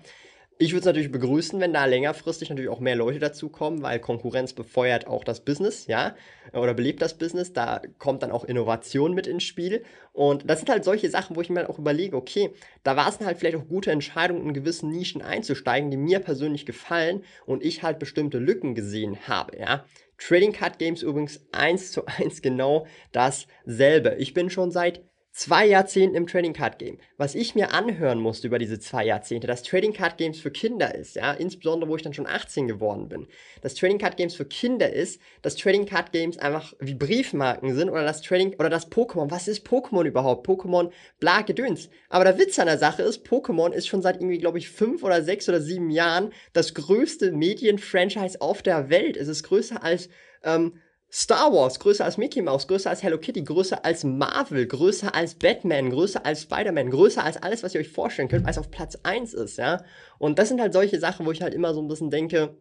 Ich 0.58 0.72
würde 0.72 0.80
es 0.80 0.86
natürlich 0.86 1.12
begrüßen, 1.12 1.60
wenn 1.60 1.74
da 1.74 1.84
längerfristig 1.84 2.50
natürlich 2.50 2.70
auch 2.70 2.80
mehr 2.80 2.96
Leute 2.96 3.20
dazukommen, 3.20 3.82
weil 3.82 4.00
Konkurrenz 4.00 4.54
befeuert 4.54 5.06
auch 5.06 5.26
das 5.26 5.44
Business, 5.44 5.86
ja, 5.88 6.16
oder 6.54 6.74
belebt 6.74 7.02
das 7.02 7.18
Business. 7.18 7.52
Da 7.52 7.82
kommt 8.00 8.24
dann 8.24 8.32
auch 8.32 8.46
Innovation 8.46 9.14
mit 9.14 9.28
ins 9.28 9.44
Spiel. 9.44 9.84
Und 10.14 10.50
das 10.50 10.60
sind 10.60 10.70
halt 10.70 10.86
solche 10.86 11.10
Sachen, 11.10 11.36
wo 11.36 11.42
ich 11.42 11.50
mir 11.50 11.70
auch 11.70 11.78
überlege, 11.78 12.16
okay, 12.16 12.52
da 12.84 12.96
war 12.96 13.10
es 13.10 13.20
halt 13.20 13.38
vielleicht 13.38 13.58
auch 13.58 13.68
gute 13.68 13.92
Entscheidungen, 13.92 14.48
in 14.48 14.54
gewissen 14.54 14.92
Nischen 14.92 15.22
einzusteigen, 15.22 15.92
die 15.92 15.98
mir 15.98 16.20
persönlich 16.20 16.66
gefallen 16.66 17.24
und 17.46 17.62
ich 17.62 17.84
halt 17.84 18.00
bestimmte 18.00 18.38
Lücken 18.38 18.76
gesehen 18.76 19.28
habe, 19.28 19.58
ja. 19.58 19.84
Trading 20.18 20.54
Card 20.54 20.80
Games 20.80 21.02
übrigens 21.02 21.46
eins 21.52 21.92
zu 21.92 22.06
eins 22.06 22.42
genau 22.42 22.88
dasselbe. 23.12 24.16
Ich 24.20 24.34
bin 24.34 24.50
schon 24.50 24.72
seit 24.72 25.02
zwei 25.36 25.66
Jahrzehnten 25.66 26.16
im 26.16 26.28
Trading 26.28 26.54
Card 26.54 26.80
Game. 26.80 26.98
Was 27.18 27.36
ich 27.36 27.56
mir 27.56 27.74
anhören 27.74 28.20
musste 28.20 28.48
über 28.48 28.58
diese 28.58 28.80
zwei 28.80 29.06
Jahrzehnte, 29.06 29.48
dass 29.48 29.64
Trading 29.64 29.92
Card 29.92 30.18
Games 30.18 30.40
für 30.40 30.50
Kinder 30.50 30.96
ist, 30.96 31.18
ja, 31.18 31.34
insbesondere 31.34 31.90
wo 31.90 31.98
ich 31.98 32.04
dann 32.04 32.14
schon 32.14 32.26
18 32.26 32.70
geworden 32.70 33.10
bin, 33.10 33.28
dass 33.62 33.76
Trading 33.76 33.98
Card 33.98 34.16
Games 34.16 34.34
für 34.34 34.46
Kinder 34.46 34.92
ist, 34.94 35.20
dass 35.42 35.58
Trading 35.58 35.86
Card 35.86 36.14
Games 36.14 36.38
einfach 36.38 36.74
wie 36.80 36.96
Briefmarken 36.96 37.76
sind 37.76 37.90
oder 37.90 38.04
das 38.04 38.22
Trading 38.22 38.56
oder 38.60 38.70
das 38.70 38.90
Pokémon. 38.90 39.30
Was 39.30 39.50
ist 39.50 39.68
Pokémon 39.68 40.06
überhaupt? 40.06 40.48
Pokémon, 40.48 40.90
bla, 41.20 41.42
gedöns. 41.42 41.90
Aber 42.08 42.24
der 42.24 42.40
Witz 42.40 42.58
an 42.58 42.68
der 42.68 42.78
Sache 42.78 43.02
ist, 43.02 43.28
Pokémon 43.28 43.74
ist 43.74 43.88
schon 43.88 44.02
seit 44.02 44.16
irgendwie, 44.16 44.38
glaube 44.38 44.58
ich, 44.58 44.70
fünf 44.70 45.04
oder 45.04 45.22
sechs 45.22 45.50
oder 45.50 45.60
sieben 45.60 45.90
Jahren 45.90 46.32
das 46.54 46.74
größte 46.74 47.34
Medienfranchise 47.34 48.40
auf 48.40 48.62
der 48.62 48.90
Welt. 48.90 49.18
Es 49.18 49.28
ist 49.28 49.44
größer 49.44 49.84
als 49.84 50.08
ähm, 50.46 50.80
Star 51.18 51.54
Wars, 51.54 51.80
größer 51.80 52.04
als 52.04 52.18
Mickey 52.18 52.42
Mouse, 52.42 52.68
größer 52.68 52.90
als 52.90 53.02
Hello 53.02 53.18
Kitty, 53.18 53.42
größer 53.42 53.86
als 53.86 54.04
Marvel, 54.04 54.68
größer 54.68 55.16
als 55.16 55.36
Batman, 55.36 55.90
größer 55.90 56.26
als 56.26 56.42
Spider-Man, 56.42 56.90
größer 56.90 57.24
als 57.24 57.42
alles, 57.42 57.64
was 57.64 57.74
ihr 57.74 57.80
euch 57.80 57.88
vorstellen 57.88 58.28
könnt, 58.28 58.44
weil 58.44 58.52
es 58.52 58.58
auf 58.58 58.70
Platz 58.70 59.00
1 59.04 59.34
ist, 59.34 59.58
ja. 59.58 59.82
Und 60.18 60.40
das 60.40 60.50
sind 60.50 60.60
halt 60.60 60.74
solche 60.74 61.00
Sachen, 61.00 61.26
wo 61.26 61.32
ich 61.32 61.42
halt 61.42 61.54
immer 61.54 61.74
so 61.74 61.82
ein 61.82 61.88
bisschen 61.88 62.10
denke, 62.10 62.58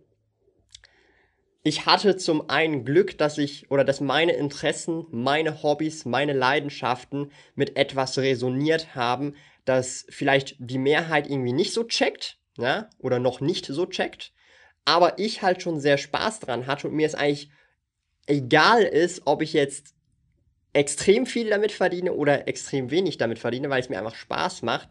ich 1.65 1.85
hatte 1.85 2.17
zum 2.17 2.49
einen 2.49 2.85
Glück, 2.85 3.19
dass 3.19 3.39
ich 3.39 3.73
oder 3.73 3.83
dass 3.83 4.01
meine 4.01 4.35
Interessen, 4.35 5.05
meine 5.11 5.65
Hobbys, 5.65 6.05
meine 6.05 6.33
Leidenschaften 6.33 7.33
mit 7.57 7.77
etwas 7.77 8.19
resoniert 8.19 8.95
haben, 8.95 9.35
das 9.65 10.07
vielleicht 10.11 10.55
die 10.61 10.79
Mehrheit 10.79 11.29
irgendwie 11.29 11.53
nicht 11.53 11.73
so 11.73 11.83
checkt, 11.83 12.39
ja, 12.57 12.89
oder 13.01 13.19
noch 13.19 13.41
nicht 13.41 13.67
so 13.67 13.85
checkt, 13.87 14.33
aber 14.85 15.19
ich 15.19 15.43
halt 15.43 15.61
schon 15.61 15.81
sehr 15.81 15.99
Spaß 15.99 16.39
dran 16.39 16.69
hatte 16.69 16.87
und 16.87 16.95
mir 16.95 17.07
ist 17.07 17.17
eigentlich 17.17 17.51
egal 18.27 18.83
ist, 18.83 19.23
ob 19.25 19.43
ich 19.43 19.53
jetzt 19.53 19.95
extrem 20.73 21.27
viel 21.27 21.51
damit 21.51 21.73
verdiene 21.73 22.13
oder 22.13 22.49
extrem 22.49 22.91
wenig 22.91 23.17
damit 23.17 23.39
verdiene, 23.39 23.71
weil 23.71 23.81
es 23.81 23.89
mir 23.89 23.99
einfach 23.99 24.17
Spaß 24.17 24.63
macht. 24.63 24.89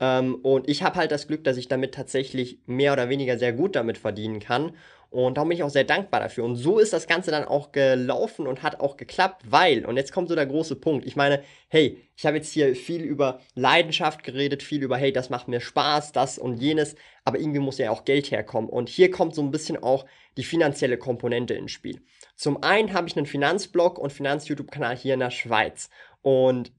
Ähm, 0.00 0.36
und 0.36 0.68
ich 0.68 0.82
habe 0.82 0.96
halt 0.96 1.12
das 1.12 1.26
Glück, 1.26 1.44
dass 1.44 1.56
ich 1.56 1.68
damit 1.68 1.94
tatsächlich 1.94 2.58
mehr 2.66 2.92
oder 2.92 3.08
weniger 3.08 3.38
sehr 3.38 3.52
gut 3.52 3.76
damit 3.76 3.98
verdienen 3.98 4.40
kann. 4.40 4.72
Und 5.10 5.36
darum 5.36 5.48
bin 5.48 5.56
ich 5.56 5.62
auch 5.62 5.70
sehr 5.70 5.84
dankbar 5.84 6.20
dafür. 6.20 6.44
Und 6.44 6.56
so 6.56 6.78
ist 6.78 6.92
das 6.92 7.06
Ganze 7.06 7.30
dann 7.30 7.44
auch 7.44 7.72
gelaufen 7.72 8.46
und 8.46 8.62
hat 8.62 8.80
auch 8.80 8.96
geklappt, 8.96 9.42
weil, 9.48 9.86
und 9.86 9.96
jetzt 9.96 10.12
kommt 10.12 10.28
so 10.28 10.34
der 10.34 10.46
große 10.46 10.76
Punkt, 10.76 11.06
ich 11.06 11.16
meine, 11.16 11.42
hey, 11.68 12.02
ich 12.16 12.26
habe 12.26 12.36
jetzt 12.36 12.52
hier 12.52 12.74
viel 12.74 13.02
über 13.02 13.40
Leidenschaft 13.54 14.24
geredet, 14.24 14.62
viel 14.62 14.82
über, 14.82 14.96
hey, 14.96 15.12
das 15.12 15.30
macht 15.30 15.48
mir 15.48 15.60
Spaß, 15.60 16.12
das 16.12 16.38
und 16.38 16.56
jenes, 16.56 16.96
aber 17.24 17.38
irgendwie 17.38 17.60
muss 17.60 17.78
ja 17.78 17.90
auch 17.90 18.04
Geld 18.04 18.30
herkommen. 18.30 18.68
Und 18.68 18.88
hier 18.88 19.10
kommt 19.10 19.34
so 19.34 19.42
ein 19.42 19.52
bisschen 19.52 19.82
auch 19.82 20.06
die 20.36 20.44
finanzielle 20.44 20.98
Komponente 20.98 21.54
ins 21.54 21.72
Spiel. 21.72 22.02
Zum 22.36 22.62
einen 22.62 22.92
habe 22.92 23.08
ich 23.08 23.16
einen 23.16 23.26
Finanzblog 23.26 23.98
und 23.98 24.12
Finanz-YouTube-Kanal 24.12 24.96
hier 24.96 25.14
in 25.14 25.20
der 25.20 25.30
Schweiz. 25.30 25.88
Und 26.22 26.72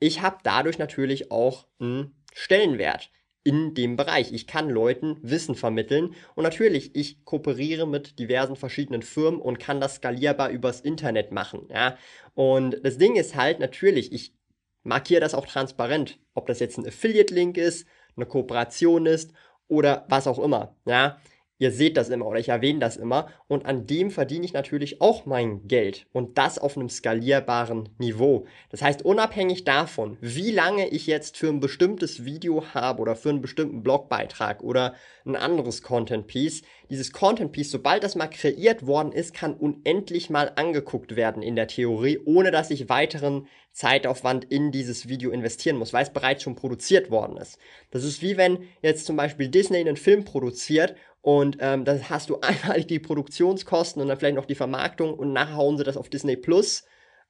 ich 0.00 0.22
habe 0.22 0.38
dadurch 0.44 0.78
natürlich 0.78 1.30
auch 1.30 1.66
einen 1.80 2.14
Stellenwert 2.32 3.10
in 3.42 3.74
dem 3.74 3.96
Bereich. 3.96 4.32
Ich 4.32 4.46
kann 4.46 4.68
Leuten 4.68 5.16
Wissen 5.22 5.54
vermitteln 5.54 6.14
und 6.34 6.42
natürlich, 6.42 6.94
ich 6.94 7.24
kooperiere 7.24 7.86
mit 7.86 8.18
diversen 8.18 8.56
verschiedenen 8.56 9.00
Firmen 9.00 9.40
und 9.40 9.58
kann 9.58 9.80
das 9.80 9.96
skalierbar 9.96 10.50
übers 10.50 10.82
Internet 10.82 11.32
machen. 11.32 11.66
Ja? 11.70 11.96
Und 12.34 12.84
das 12.84 12.98
Ding 12.98 13.16
ist 13.16 13.36
halt 13.36 13.58
natürlich, 13.58 14.12
ich 14.12 14.34
markiere 14.82 15.20
das 15.22 15.34
auch 15.34 15.46
transparent, 15.46 16.18
ob 16.34 16.46
das 16.46 16.60
jetzt 16.60 16.76
ein 16.76 16.86
Affiliate-Link 16.86 17.56
ist, 17.56 17.86
eine 18.16 18.26
Kooperation 18.26 19.06
ist 19.06 19.32
oder 19.66 20.04
was 20.10 20.26
auch 20.26 20.38
immer. 20.38 20.76
Ja? 20.84 21.18
Ihr 21.60 21.72
seht 21.72 21.96
das 21.96 22.08
immer 22.08 22.26
oder 22.26 22.38
ich 22.38 22.50
erwähne 22.50 22.78
das 22.78 22.96
immer 22.96 23.28
und 23.48 23.66
an 23.66 23.86
dem 23.86 24.12
verdiene 24.12 24.44
ich 24.44 24.52
natürlich 24.52 25.00
auch 25.00 25.26
mein 25.26 25.66
Geld 25.66 26.06
und 26.12 26.38
das 26.38 26.58
auf 26.58 26.76
einem 26.76 26.88
skalierbaren 26.88 27.88
Niveau. 27.98 28.46
Das 28.70 28.80
heißt, 28.80 29.04
unabhängig 29.04 29.64
davon, 29.64 30.16
wie 30.20 30.52
lange 30.52 30.88
ich 30.88 31.08
jetzt 31.08 31.36
für 31.36 31.48
ein 31.48 31.58
bestimmtes 31.58 32.24
Video 32.24 32.64
habe 32.74 33.02
oder 33.02 33.16
für 33.16 33.30
einen 33.30 33.42
bestimmten 33.42 33.82
Blogbeitrag 33.82 34.62
oder 34.62 34.94
ein 35.26 35.34
anderes 35.34 35.82
Content 35.82 36.28
Piece, 36.28 36.62
dieses 36.90 37.12
Content 37.12 37.50
Piece, 37.50 37.72
sobald 37.72 38.04
das 38.04 38.14
mal 38.14 38.28
kreiert 38.28 38.86
worden 38.86 39.12
ist, 39.12 39.34
kann 39.34 39.54
unendlich 39.54 40.30
mal 40.30 40.52
angeguckt 40.54 41.16
werden 41.16 41.42
in 41.42 41.56
der 41.56 41.66
Theorie, 41.66 42.20
ohne 42.24 42.50
dass 42.52 42.70
ich 42.70 42.88
weiteren 42.88 43.48
Zeitaufwand 43.72 44.44
in 44.44 44.72
dieses 44.72 45.08
Video 45.08 45.30
investieren 45.30 45.76
muss, 45.76 45.92
weil 45.92 46.02
es 46.02 46.12
bereits 46.12 46.42
schon 46.42 46.56
produziert 46.56 47.10
worden 47.10 47.36
ist. 47.36 47.58
Das 47.90 48.04
ist 48.04 48.22
wie 48.22 48.36
wenn 48.36 48.64
jetzt 48.82 49.06
zum 49.06 49.16
Beispiel 49.16 49.48
Disney 49.48 49.78
einen 49.78 49.96
Film 49.96 50.24
produziert 50.24 50.96
und 51.20 51.58
ähm, 51.60 51.84
dann 51.84 52.08
hast 52.08 52.30
du 52.30 52.40
einmal 52.40 52.84
die 52.84 52.98
Produktionskosten 52.98 54.00
und 54.00 54.08
dann 54.08 54.18
vielleicht 54.18 54.36
noch 54.36 54.46
die 54.46 54.54
Vermarktung 54.54 55.14
und 55.14 55.32
nachher 55.32 55.56
hauen 55.56 55.76
sie 55.76 55.84
das 55.84 55.96
auf 55.96 56.08
Disney 56.08 56.36
Plus. 56.36 56.84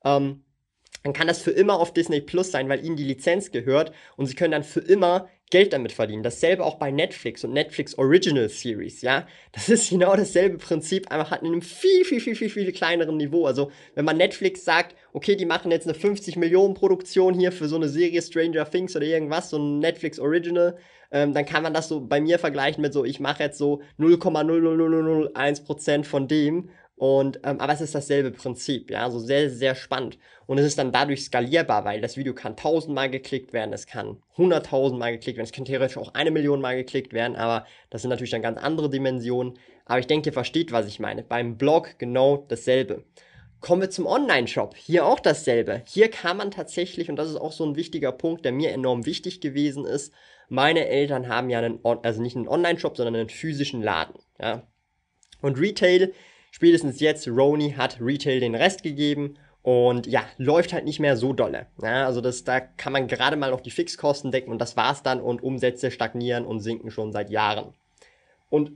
Ähm, 0.04 0.44
dann 1.04 1.12
kann 1.12 1.28
das 1.28 1.40
für 1.40 1.52
immer 1.52 1.78
auf 1.78 1.92
Disney 1.92 2.20
Plus 2.20 2.50
sein, 2.50 2.68
weil 2.68 2.84
ihnen 2.84 2.96
die 2.96 3.04
Lizenz 3.04 3.50
gehört 3.50 3.92
und 4.16 4.26
sie 4.26 4.34
können 4.34 4.52
dann 4.52 4.64
für 4.64 4.80
immer 4.80 5.28
Geld 5.50 5.72
damit 5.72 5.92
verdienen. 5.92 6.22
Dasselbe 6.22 6.64
auch 6.64 6.76
bei 6.76 6.90
Netflix 6.90 7.44
und 7.44 7.52
Netflix 7.52 7.96
Original 7.96 8.48
Series, 8.48 9.02
ja. 9.02 9.26
Das 9.52 9.68
ist 9.68 9.90
genau 9.90 10.14
dasselbe 10.16 10.58
Prinzip, 10.58 11.10
einfach 11.10 11.30
halt 11.30 11.42
in 11.42 11.48
einem 11.48 11.62
viel, 11.62 12.04
viel, 12.04 12.20
viel, 12.20 12.34
viel, 12.34 12.50
viel 12.50 12.72
kleineren 12.72 13.16
Niveau. 13.16 13.46
Also, 13.46 13.70
wenn 13.94 14.04
man 14.04 14.16
Netflix 14.16 14.64
sagt, 14.64 14.96
okay, 15.12 15.36
die 15.36 15.46
machen 15.46 15.70
jetzt 15.70 15.86
eine 15.86 15.94
50 15.94 16.36
Millionen 16.36 16.74
Produktion 16.74 17.34
hier 17.34 17.52
für 17.52 17.68
so 17.68 17.76
eine 17.76 17.88
Serie 17.88 18.22
Stranger 18.22 18.68
Things 18.70 18.94
oder 18.94 19.06
irgendwas, 19.06 19.50
so 19.50 19.58
ein 19.58 19.78
Netflix 19.78 20.18
Original, 20.18 20.76
ähm, 21.10 21.32
dann 21.32 21.46
kann 21.46 21.62
man 21.62 21.72
das 21.72 21.88
so 21.88 22.00
bei 22.00 22.20
mir 22.20 22.38
vergleichen 22.38 22.82
mit 22.82 22.92
so, 22.92 23.04
ich 23.04 23.20
mache 23.20 23.42
jetzt 23.42 23.58
so 23.58 23.80
0,00001% 23.98 26.04
von 26.04 26.28
dem 26.28 26.70
und, 26.98 27.40
ähm, 27.44 27.60
aber 27.60 27.72
es 27.72 27.80
ist 27.80 27.94
dasselbe 27.94 28.32
Prinzip, 28.32 28.90
ja, 28.90 29.04
also 29.04 29.20
sehr, 29.20 29.50
sehr 29.50 29.76
spannend. 29.76 30.18
Und 30.46 30.58
es 30.58 30.66
ist 30.66 30.78
dann 30.78 30.90
dadurch 30.90 31.24
skalierbar, 31.24 31.84
weil 31.84 32.00
das 32.00 32.16
Video 32.16 32.34
kann 32.34 32.56
tausendmal 32.56 33.08
geklickt 33.08 33.52
werden, 33.52 33.72
es 33.72 33.86
kann 33.86 34.20
hunderttausendmal 34.36 35.12
geklickt 35.12 35.36
werden, 35.36 35.46
es 35.46 35.52
kann 35.52 35.64
theoretisch 35.64 35.96
auch 35.96 36.14
eine 36.14 36.32
Million 36.32 36.60
Mal 36.60 36.76
geklickt 36.76 37.12
werden, 37.12 37.36
aber 37.36 37.66
das 37.90 38.02
sind 38.02 38.10
natürlich 38.10 38.32
dann 38.32 38.42
ganz 38.42 38.58
andere 38.58 38.90
Dimensionen. 38.90 39.58
Aber 39.84 40.00
ich 40.00 40.06
denke, 40.08 40.30
ihr 40.30 40.32
versteht, 40.32 40.72
was 40.72 40.86
ich 40.86 40.98
meine. 40.98 41.22
Beim 41.22 41.56
Blog 41.56 41.94
genau 41.98 42.44
dasselbe. 42.48 43.04
Kommen 43.60 43.82
wir 43.82 43.90
zum 43.90 44.06
Online-Shop. 44.06 44.76
Hier 44.76 45.06
auch 45.06 45.20
dasselbe. 45.20 45.82
Hier 45.86 46.10
kann 46.10 46.36
man 46.36 46.50
tatsächlich, 46.50 47.10
und 47.10 47.16
das 47.16 47.30
ist 47.30 47.36
auch 47.36 47.52
so 47.52 47.64
ein 47.64 47.76
wichtiger 47.76 48.12
Punkt, 48.12 48.44
der 48.44 48.52
mir 48.52 48.72
enorm 48.72 49.06
wichtig 49.06 49.40
gewesen 49.40 49.84
ist, 49.86 50.12
meine 50.48 50.88
Eltern 50.88 51.28
haben 51.28 51.48
ja 51.48 51.58
einen, 51.58 51.78
also 51.84 52.22
nicht 52.22 52.36
einen 52.36 52.48
Online-Shop, 52.48 52.96
sondern 52.96 53.16
einen 53.16 53.28
physischen 53.28 53.82
Laden. 53.82 54.14
Ja. 54.40 54.66
Und 55.40 55.58
Retail 55.58 56.12
Spätestens 56.50 57.00
jetzt, 57.00 57.28
Roni 57.28 57.72
hat 57.72 57.98
Retail 58.00 58.40
den 58.40 58.54
Rest 58.54 58.82
gegeben 58.82 59.36
und 59.62 60.06
ja, 60.06 60.22
läuft 60.38 60.72
halt 60.72 60.84
nicht 60.84 61.00
mehr 61.00 61.16
so 61.16 61.32
dolle. 61.32 61.66
Ja, 61.82 62.06
also 62.06 62.20
das, 62.20 62.44
da 62.44 62.60
kann 62.60 62.92
man 62.92 63.06
gerade 63.06 63.36
mal 63.36 63.50
noch 63.50 63.60
die 63.60 63.70
Fixkosten 63.70 64.32
decken 64.32 64.50
und 64.50 64.58
das 64.58 64.76
war's 64.76 65.02
dann 65.02 65.20
und 65.20 65.42
Umsätze 65.42 65.90
stagnieren 65.90 66.46
und 66.46 66.60
sinken 66.60 66.90
schon 66.90 67.12
seit 67.12 67.30
Jahren. 67.30 67.74
Und 68.50 68.72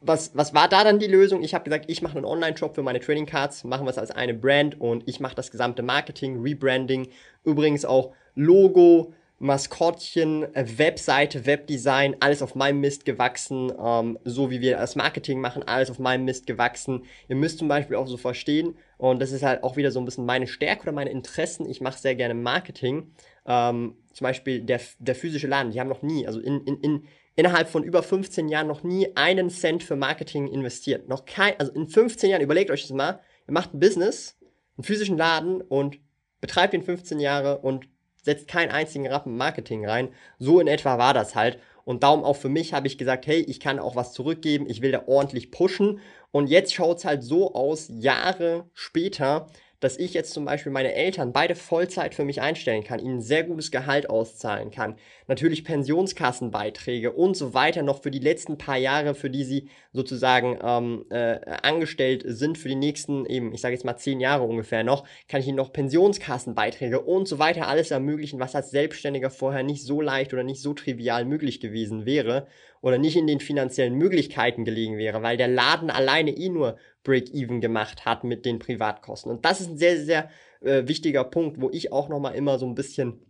was, 0.00 0.34
was 0.34 0.54
war 0.54 0.68
da 0.68 0.82
dann 0.84 0.98
die 0.98 1.06
Lösung? 1.06 1.42
Ich 1.42 1.54
habe 1.54 1.64
gesagt, 1.64 1.86
ich 1.88 2.02
mache 2.02 2.16
einen 2.16 2.24
Online-Shop 2.24 2.74
für 2.74 2.82
meine 2.82 3.00
Trading 3.00 3.26
Cards, 3.26 3.64
machen 3.64 3.86
wir 3.86 3.90
es 3.90 3.98
als 3.98 4.10
eine 4.10 4.34
Brand 4.34 4.80
und 4.80 5.06
ich 5.06 5.20
mache 5.20 5.34
das 5.34 5.50
gesamte 5.50 5.82
Marketing, 5.82 6.40
Rebranding, 6.40 7.08
übrigens 7.44 7.84
auch 7.84 8.12
Logo, 8.34 9.12
Maskottchen, 9.42 10.54
äh, 10.54 10.66
Webseite, 10.76 11.46
Webdesign, 11.46 12.14
alles 12.20 12.42
auf 12.42 12.54
meinem 12.54 12.80
Mist 12.80 13.06
gewachsen, 13.06 13.72
ähm, 13.82 14.18
so 14.22 14.50
wie 14.50 14.60
wir 14.60 14.76
das 14.76 14.96
Marketing 14.96 15.40
machen, 15.40 15.62
alles 15.62 15.90
auf 15.90 15.98
meinem 15.98 16.26
Mist 16.26 16.46
gewachsen. 16.46 17.04
Ihr 17.26 17.36
müsst 17.36 17.58
zum 17.58 17.66
Beispiel 17.66 17.96
auch 17.96 18.06
so 18.06 18.18
verstehen, 18.18 18.76
und 18.98 19.18
das 19.18 19.32
ist 19.32 19.42
halt 19.42 19.62
auch 19.64 19.76
wieder 19.76 19.92
so 19.92 19.98
ein 19.98 20.04
bisschen 20.04 20.26
meine 20.26 20.46
Stärke 20.46 20.82
oder 20.82 20.92
meine 20.92 21.08
Interessen. 21.08 21.66
Ich 21.70 21.80
mache 21.80 21.98
sehr 21.98 22.14
gerne 22.14 22.34
Marketing. 22.34 23.14
Ähm, 23.46 23.96
zum 24.12 24.24
Beispiel 24.24 24.60
der, 24.60 24.78
der 24.98 25.14
physische 25.14 25.46
Laden, 25.46 25.72
die 25.72 25.80
haben 25.80 25.88
noch 25.88 26.02
nie, 26.02 26.26
also 26.26 26.38
in, 26.38 26.60
in, 26.66 26.76
in, 26.80 27.04
innerhalb 27.34 27.70
von 27.70 27.82
über 27.82 28.02
15 28.02 28.50
Jahren 28.50 28.66
noch 28.66 28.82
nie 28.82 29.16
einen 29.16 29.48
Cent 29.48 29.82
für 29.82 29.96
Marketing 29.96 30.48
investiert. 30.48 31.08
Noch 31.08 31.24
kein, 31.24 31.58
also 31.58 31.72
in 31.72 31.88
15 31.88 32.28
Jahren, 32.28 32.42
überlegt 32.42 32.70
euch 32.70 32.82
das 32.82 32.92
mal, 32.92 33.20
ihr 33.48 33.54
macht 33.54 33.72
ein 33.72 33.80
Business, 33.80 34.36
einen 34.76 34.84
physischen 34.84 35.16
Laden 35.16 35.62
und 35.62 35.98
betreibt 36.42 36.74
ihn 36.74 36.82
15 36.82 37.20
Jahre 37.20 37.58
und 37.60 37.88
setzt 38.22 38.48
keinen 38.48 38.70
einzigen 38.70 39.06
Rappen 39.06 39.36
Marketing 39.36 39.86
rein. 39.86 40.08
So 40.38 40.60
in 40.60 40.66
etwa 40.66 40.98
war 40.98 41.14
das 41.14 41.34
halt. 41.34 41.58
Und 41.84 42.02
darum 42.02 42.24
auch 42.24 42.36
für 42.36 42.48
mich 42.48 42.72
habe 42.72 42.86
ich 42.86 42.98
gesagt, 42.98 43.26
hey, 43.26 43.40
ich 43.40 43.60
kann 43.60 43.78
auch 43.78 43.96
was 43.96 44.12
zurückgeben, 44.12 44.68
ich 44.68 44.82
will 44.82 44.92
da 44.92 45.04
ordentlich 45.06 45.50
pushen. 45.50 46.00
Und 46.30 46.48
jetzt 46.48 46.74
schaut 46.74 46.98
es 46.98 47.04
halt 47.04 47.22
so 47.24 47.54
aus, 47.54 47.88
Jahre 47.88 48.68
später, 48.74 49.48
dass 49.80 49.96
ich 49.96 50.14
jetzt 50.14 50.32
zum 50.32 50.44
Beispiel 50.44 50.72
meine 50.72 50.94
Eltern 50.94 51.32
beide 51.32 51.54
Vollzeit 51.54 52.14
für 52.14 52.24
mich 52.24 52.40
einstellen 52.40 52.84
kann, 52.84 53.00
ihnen 53.00 53.20
sehr 53.20 53.44
gutes 53.44 53.70
Gehalt 53.70 54.08
auszahlen 54.08 54.70
kann, 54.70 54.96
natürlich 55.26 55.64
Pensionskassenbeiträge 55.64 57.12
und 57.12 57.36
so 57.36 57.54
weiter 57.54 57.82
noch 57.82 58.02
für 58.02 58.10
die 58.10 58.18
letzten 58.18 58.58
paar 58.58 58.76
Jahre, 58.76 59.14
für 59.14 59.30
die 59.30 59.44
sie 59.44 59.68
sozusagen 59.92 60.58
ähm, 60.62 61.06
äh, 61.10 61.38
angestellt 61.62 62.22
sind, 62.26 62.58
für 62.58 62.68
die 62.68 62.74
nächsten 62.74 63.26
eben, 63.26 63.52
ich 63.52 63.60
sage 63.60 63.74
jetzt 63.74 63.84
mal 63.84 63.96
zehn 63.96 64.20
Jahre 64.20 64.44
ungefähr 64.44 64.84
noch, 64.84 65.04
kann 65.28 65.40
ich 65.40 65.48
ihnen 65.48 65.56
noch 65.56 65.72
Pensionskassenbeiträge 65.72 67.00
und 67.00 67.26
so 67.26 67.38
weiter 67.38 67.68
alles 67.68 67.90
ermöglichen, 67.90 68.38
was 68.38 68.54
als 68.54 68.70
Selbstständiger 68.70 69.30
vorher 69.30 69.62
nicht 69.62 69.84
so 69.84 70.00
leicht 70.00 70.32
oder 70.32 70.42
nicht 70.42 70.60
so 70.60 70.74
trivial 70.74 71.24
möglich 71.24 71.60
gewesen 71.60 72.04
wäre 72.04 72.46
oder 72.82 72.98
nicht 72.98 73.16
in 73.16 73.26
den 73.26 73.40
finanziellen 73.40 73.94
Möglichkeiten 73.94 74.64
gelegen 74.64 74.96
wäre, 74.96 75.22
weil 75.22 75.36
der 75.36 75.48
Laden 75.48 75.90
alleine 75.90 76.30
eh 76.30 76.48
nur 76.48 76.78
Break-Even 77.04 77.60
gemacht 77.60 78.04
hat 78.04 78.24
mit 78.24 78.44
den 78.44 78.58
Privatkosten. 78.58 79.30
Und 79.30 79.44
das 79.44 79.60
ist 79.60 79.68
ein 79.68 79.78
sehr, 79.78 80.04
sehr 80.04 80.30
äh, 80.60 80.86
wichtiger 80.86 81.24
Punkt, 81.24 81.60
wo 81.60 81.70
ich 81.70 81.92
auch 81.92 82.08
nochmal 82.08 82.34
immer 82.34 82.58
so 82.58 82.66
ein 82.66 82.74
bisschen 82.74 83.20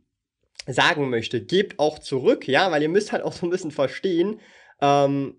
sagen 0.67 1.11
möchte, 1.11 1.41
gebt 1.45 1.79
auch 1.79 1.99
zurück, 1.99 2.47
ja, 2.47 2.71
weil 2.71 2.83
ihr 2.83 2.89
müsst 2.89 3.13
halt 3.13 3.23
auch 3.23 3.33
so 3.33 3.47
ein 3.47 3.51
bisschen 3.51 3.71
verstehen, 3.71 4.41
ähm, 4.81 5.37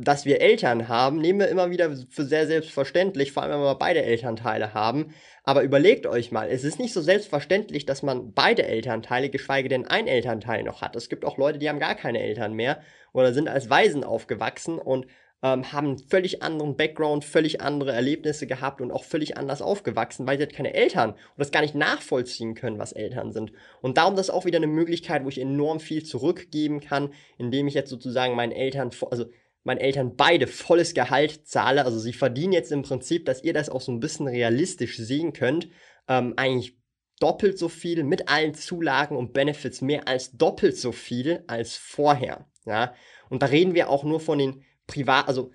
dass 0.00 0.24
wir 0.24 0.40
Eltern 0.40 0.86
haben, 0.86 1.18
nehmen 1.18 1.40
wir 1.40 1.48
immer 1.48 1.70
wieder 1.70 1.90
für 2.08 2.24
sehr 2.24 2.46
selbstverständlich, 2.46 3.32
vor 3.32 3.42
allem 3.42 3.52
wenn 3.52 3.60
wir 3.60 3.74
beide 3.74 4.02
Elternteile 4.02 4.72
haben. 4.72 5.12
Aber 5.42 5.64
überlegt 5.64 6.06
euch 6.06 6.30
mal, 6.30 6.48
es 6.48 6.62
ist 6.62 6.78
nicht 6.78 6.92
so 6.92 7.00
selbstverständlich, 7.00 7.84
dass 7.84 8.04
man 8.04 8.32
beide 8.32 8.64
Elternteile, 8.64 9.28
geschweige 9.28 9.68
denn 9.68 9.88
ein 9.88 10.06
Elternteil 10.06 10.62
noch 10.62 10.82
hat. 10.82 10.94
Es 10.94 11.08
gibt 11.08 11.24
auch 11.24 11.36
Leute, 11.36 11.58
die 11.58 11.68
haben 11.68 11.80
gar 11.80 11.96
keine 11.96 12.20
Eltern 12.20 12.54
mehr 12.54 12.80
oder 13.12 13.34
sind 13.34 13.48
als 13.48 13.70
Waisen 13.70 14.04
aufgewachsen 14.04 14.78
und 14.78 15.06
ähm, 15.42 15.72
haben 15.72 15.88
einen 15.88 15.98
völlig 15.98 16.44
anderen 16.44 16.76
Background, 16.76 17.24
völlig 17.24 17.60
andere 17.60 17.90
Erlebnisse 17.90 18.46
gehabt 18.46 18.80
und 18.80 18.92
auch 18.92 19.02
völlig 19.02 19.36
anders 19.36 19.62
aufgewachsen, 19.62 20.28
weil 20.28 20.36
sie 20.36 20.44
halt 20.44 20.54
keine 20.54 20.74
Eltern 20.74 21.10
und 21.10 21.38
das 21.38 21.50
gar 21.50 21.62
nicht 21.62 21.74
nachvollziehen 21.74 22.54
können, 22.54 22.78
was 22.78 22.92
Eltern 22.92 23.32
sind. 23.32 23.50
Und 23.80 23.98
darum 23.98 24.14
das 24.14 24.28
ist 24.28 24.34
auch 24.34 24.44
wieder 24.44 24.58
eine 24.58 24.68
Möglichkeit, 24.68 25.24
wo 25.24 25.28
ich 25.28 25.40
enorm 25.40 25.80
viel 25.80 26.04
zurückgeben 26.04 26.78
kann, 26.80 27.12
indem 27.36 27.66
ich 27.66 27.74
jetzt 27.74 27.90
sozusagen 27.90 28.36
meinen 28.36 28.52
Eltern, 28.52 28.90
also 29.10 29.26
meinen 29.64 29.78
Eltern 29.78 30.16
beide 30.16 30.46
volles 30.46 30.94
Gehalt 30.94 31.46
zahle. 31.46 31.84
Also 31.84 31.98
sie 31.98 32.12
verdienen 32.12 32.52
jetzt 32.52 32.72
im 32.72 32.82
Prinzip, 32.82 33.26
dass 33.26 33.42
ihr 33.44 33.52
das 33.52 33.68
auch 33.68 33.80
so 33.80 33.92
ein 33.92 34.00
bisschen 34.00 34.28
realistisch 34.28 34.96
sehen 34.96 35.32
könnt, 35.32 35.68
ähm, 36.08 36.34
eigentlich 36.36 36.76
doppelt 37.20 37.58
so 37.58 37.68
viel 37.68 38.04
mit 38.04 38.28
allen 38.28 38.54
Zulagen 38.54 39.16
und 39.16 39.32
Benefits, 39.32 39.80
mehr 39.80 40.06
als 40.08 40.32
doppelt 40.32 40.76
so 40.76 40.92
viel 40.92 41.42
als 41.46 41.76
vorher. 41.76 42.46
Ja, 42.64 42.94
und 43.28 43.42
da 43.42 43.46
reden 43.46 43.74
wir 43.74 43.88
auch 43.88 44.04
nur 44.04 44.20
von 44.20 44.38
den 44.38 44.62
privat, 44.86 45.26
also 45.26 45.52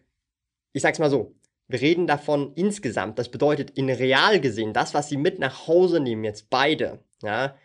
ich 0.74 0.82
sag's 0.82 1.00
mal 1.00 1.10
so, 1.10 1.36
wir 1.68 1.82
reden 1.82 2.08
davon 2.08 2.54
insgesamt. 2.56 3.18
Das 3.20 3.30
bedeutet, 3.30 3.72
in 3.72 3.90
real 3.90 4.40
gesehen, 4.40 4.74
das, 4.74 4.94
was 4.94 5.10
sie 5.10 5.18
mit 5.18 5.40
nach 5.40 5.68
Hause 5.68 6.00
nehmen, 6.00 6.24
jetzt 6.24 6.50
beide, 6.50 7.04
ja, 7.22 7.56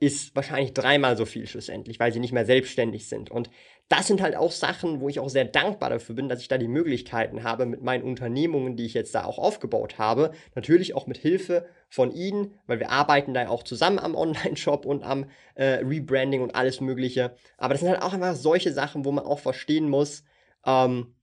ist 0.00 0.34
wahrscheinlich 0.34 0.72
dreimal 0.72 1.16
so 1.16 1.24
viel 1.24 1.46
schlussendlich, 1.46 2.00
weil 2.00 2.12
sie 2.12 2.20
nicht 2.20 2.32
mehr 2.32 2.44
selbstständig 2.44 3.08
sind. 3.08 3.30
Und 3.30 3.48
das 3.88 4.06
sind 4.06 4.22
halt 4.22 4.34
auch 4.34 4.50
Sachen, 4.50 5.00
wo 5.00 5.08
ich 5.08 5.20
auch 5.20 5.28
sehr 5.28 5.44
dankbar 5.44 5.90
dafür 5.90 6.14
bin, 6.14 6.28
dass 6.28 6.40
ich 6.40 6.48
da 6.48 6.56
die 6.56 6.68
Möglichkeiten 6.68 7.42
habe 7.44 7.66
mit 7.66 7.82
meinen 7.82 8.02
Unternehmungen, 8.02 8.76
die 8.76 8.86
ich 8.86 8.94
jetzt 8.94 9.14
da 9.14 9.24
auch 9.24 9.38
aufgebaut 9.38 9.98
habe. 9.98 10.32
Natürlich 10.54 10.94
auch 10.94 11.06
mit 11.06 11.18
Hilfe 11.18 11.66
von 11.90 12.10
Ihnen, 12.10 12.54
weil 12.66 12.80
wir 12.80 12.90
arbeiten 12.90 13.34
da 13.34 13.42
ja 13.42 13.48
auch 13.50 13.62
zusammen 13.62 13.98
am 13.98 14.14
Online-Shop 14.16 14.86
und 14.86 15.02
am 15.02 15.26
äh, 15.54 15.80
Rebranding 15.84 16.40
und 16.40 16.54
alles 16.54 16.80
Mögliche. 16.80 17.36
Aber 17.58 17.74
das 17.74 17.80
sind 17.80 17.90
halt 17.90 18.02
auch 18.02 18.14
einfach 18.14 18.34
solche 18.34 18.72
Sachen, 18.72 19.04
wo 19.04 19.12
man 19.12 19.26
auch 19.26 19.38
verstehen 19.38 19.88
muss, 19.88 20.24
ähm, 20.64 21.14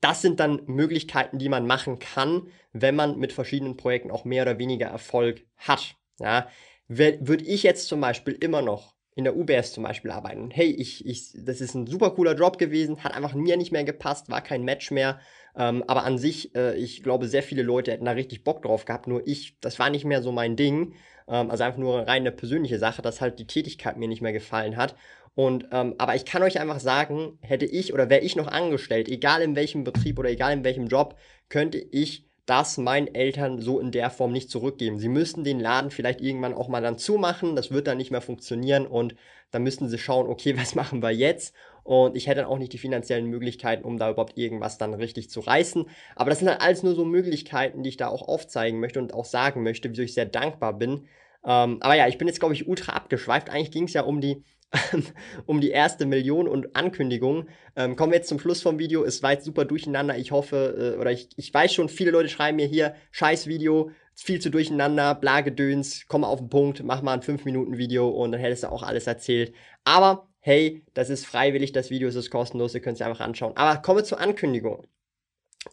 das 0.00 0.20
sind 0.20 0.40
dann 0.40 0.62
Möglichkeiten, 0.66 1.38
die 1.38 1.48
man 1.48 1.66
machen 1.66 2.00
kann, 2.00 2.48
wenn 2.72 2.96
man 2.96 3.18
mit 3.18 3.32
verschiedenen 3.32 3.76
Projekten 3.76 4.10
auch 4.10 4.24
mehr 4.24 4.42
oder 4.42 4.58
weniger 4.58 4.88
Erfolg 4.88 5.46
hat. 5.56 5.94
Ja, 6.18 6.48
würde 6.88 7.44
ich 7.44 7.62
jetzt 7.62 7.86
zum 7.86 8.00
Beispiel 8.00 8.34
immer 8.34 8.62
noch 8.62 8.94
in 9.14 9.24
der 9.24 9.36
UBS 9.36 9.72
zum 9.72 9.84
Beispiel 9.84 10.10
arbeiten. 10.10 10.50
Hey, 10.50 10.70
ich, 10.70 11.06
ich, 11.06 11.32
das 11.34 11.60
ist 11.60 11.74
ein 11.74 11.86
super 11.86 12.10
cooler 12.12 12.34
Job 12.34 12.58
gewesen, 12.58 13.04
hat 13.04 13.14
einfach 13.14 13.34
mir 13.34 13.56
nicht 13.56 13.72
mehr 13.72 13.84
gepasst, 13.84 14.30
war 14.30 14.40
kein 14.40 14.64
Match 14.64 14.90
mehr. 14.90 15.20
Ähm, 15.54 15.84
aber 15.86 16.04
an 16.04 16.16
sich, 16.16 16.54
äh, 16.54 16.74
ich 16.76 17.02
glaube, 17.02 17.28
sehr 17.28 17.42
viele 17.42 17.62
Leute 17.62 17.92
hätten 17.92 18.06
da 18.06 18.12
richtig 18.12 18.42
Bock 18.42 18.62
drauf 18.62 18.86
gehabt. 18.86 19.06
Nur 19.06 19.26
ich, 19.26 19.58
das 19.60 19.78
war 19.78 19.90
nicht 19.90 20.06
mehr 20.06 20.22
so 20.22 20.32
mein 20.32 20.56
Ding. 20.56 20.94
Ähm, 21.28 21.50
also 21.50 21.64
einfach 21.64 21.78
nur 21.78 21.98
rein 21.98 22.22
eine 22.22 22.32
persönliche 22.32 22.78
Sache, 22.78 23.02
dass 23.02 23.20
halt 23.20 23.38
die 23.38 23.46
Tätigkeit 23.46 23.98
mir 23.98 24.08
nicht 24.08 24.22
mehr 24.22 24.32
gefallen 24.32 24.76
hat. 24.76 24.94
Und 25.34 25.68
ähm, 25.72 25.94
aber 25.98 26.14
ich 26.14 26.24
kann 26.24 26.42
euch 26.42 26.60
einfach 26.60 26.80
sagen, 26.80 27.38
hätte 27.40 27.66
ich 27.66 27.94
oder 27.94 28.10
wäre 28.10 28.20
ich 28.22 28.36
noch 28.36 28.48
angestellt, 28.48 29.08
egal 29.08 29.42
in 29.42 29.56
welchem 29.56 29.84
Betrieb 29.84 30.18
oder 30.18 30.30
egal 30.30 30.52
in 30.52 30.64
welchem 30.64 30.88
Job, 30.88 31.16
könnte 31.48 31.78
ich 31.78 32.26
das 32.46 32.76
meinen 32.76 33.14
Eltern 33.14 33.60
so 33.60 33.78
in 33.78 33.92
der 33.92 34.10
Form 34.10 34.32
nicht 34.32 34.50
zurückgeben. 34.50 34.98
Sie 34.98 35.08
müssten 35.08 35.44
den 35.44 35.60
Laden 35.60 35.90
vielleicht 35.90 36.20
irgendwann 36.20 36.54
auch 36.54 36.68
mal 36.68 36.82
dann 36.82 36.98
zumachen, 36.98 37.54
das 37.54 37.70
wird 37.70 37.86
dann 37.86 37.98
nicht 37.98 38.10
mehr 38.10 38.20
funktionieren 38.20 38.86
und 38.86 39.14
dann 39.52 39.62
müssten 39.62 39.88
sie 39.88 39.98
schauen, 39.98 40.26
okay, 40.26 40.56
was 40.58 40.74
machen 40.74 41.02
wir 41.02 41.10
jetzt? 41.10 41.54
Und 41.84 42.16
ich 42.16 42.26
hätte 42.26 42.40
dann 42.40 42.50
auch 42.50 42.58
nicht 42.58 42.72
die 42.72 42.78
finanziellen 42.78 43.26
Möglichkeiten, 43.26 43.84
um 43.84 43.98
da 43.98 44.10
überhaupt 44.10 44.38
irgendwas 44.38 44.78
dann 44.78 44.94
richtig 44.94 45.30
zu 45.30 45.40
reißen. 45.40 45.86
Aber 46.16 46.30
das 46.30 46.38
sind 46.38 46.48
halt 46.48 46.60
alles 46.60 46.82
nur 46.82 46.94
so 46.94 47.04
Möglichkeiten, 47.04 47.82
die 47.82 47.90
ich 47.90 47.96
da 47.96 48.08
auch 48.08 48.28
aufzeigen 48.28 48.80
möchte 48.80 49.00
und 49.00 49.14
auch 49.14 49.24
sagen 49.24 49.62
möchte, 49.62 49.90
wieso 49.90 50.02
ich 50.02 50.14
sehr 50.14 50.26
dankbar 50.26 50.78
bin. 50.78 51.08
Ähm, 51.44 51.78
aber 51.80 51.94
ja, 51.94 52.08
ich 52.08 52.18
bin 52.18 52.28
jetzt, 52.28 52.40
glaube 52.40 52.54
ich, 52.54 52.68
ultra 52.68 52.92
abgeschweift. 52.92 53.50
Eigentlich 53.50 53.70
ging 53.70 53.84
es 53.84 53.92
ja 53.92 54.02
um 54.02 54.20
die 54.20 54.44
um 55.46 55.60
die 55.60 55.70
erste 55.70 56.06
Million 56.06 56.48
und 56.48 56.74
Ankündigung. 56.76 57.48
Ähm, 57.76 57.96
kommen 57.96 58.12
wir 58.12 58.16
jetzt 58.16 58.28
zum 58.28 58.38
Schluss 58.38 58.62
vom 58.62 58.78
Video. 58.78 59.04
Es 59.04 59.22
war 59.22 59.32
jetzt 59.32 59.44
super 59.44 59.64
durcheinander. 59.64 60.16
Ich 60.16 60.32
hoffe, 60.32 60.94
äh, 60.96 61.00
oder 61.00 61.12
ich, 61.12 61.28
ich 61.36 61.52
weiß 61.52 61.74
schon, 61.74 61.88
viele 61.88 62.10
Leute 62.10 62.28
schreiben 62.28 62.56
mir 62.56 62.66
hier, 62.66 62.94
scheiß 63.10 63.46
Video, 63.46 63.90
viel 64.14 64.40
zu 64.40 64.50
durcheinander, 64.50 65.14
bla 65.14 65.40
Gedöns, 65.40 66.06
komm 66.08 66.24
auf 66.24 66.38
den 66.38 66.48
Punkt, 66.48 66.82
mach 66.82 67.02
mal 67.02 67.14
ein 67.14 67.22
5-Minuten-Video 67.22 68.08
und 68.08 68.32
dann 68.32 68.40
hättest 68.40 68.64
du 68.64 68.72
auch 68.72 68.82
alles 68.82 69.06
erzählt. 69.06 69.54
Aber 69.84 70.28
hey, 70.40 70.84
das 70.94 71.10
ist 71.10 71.26
freiwillig, 71.26 71.72
das 71.72 71.90
Video 71.90 72.08
ist 72.08 72.30
kostenlos, 72.30 72.74
ihr 72.74 72.80
könnt 72.80 73.00
es 73.00 73.06
einfach 73.06 73.20
anschauen. 73.20 73.56
Aber 73.56 73.80
kommen 73.80 73.98
wir 73.98 74.04
zur 74.04 74.20
Ankündigung. 74.20 74.86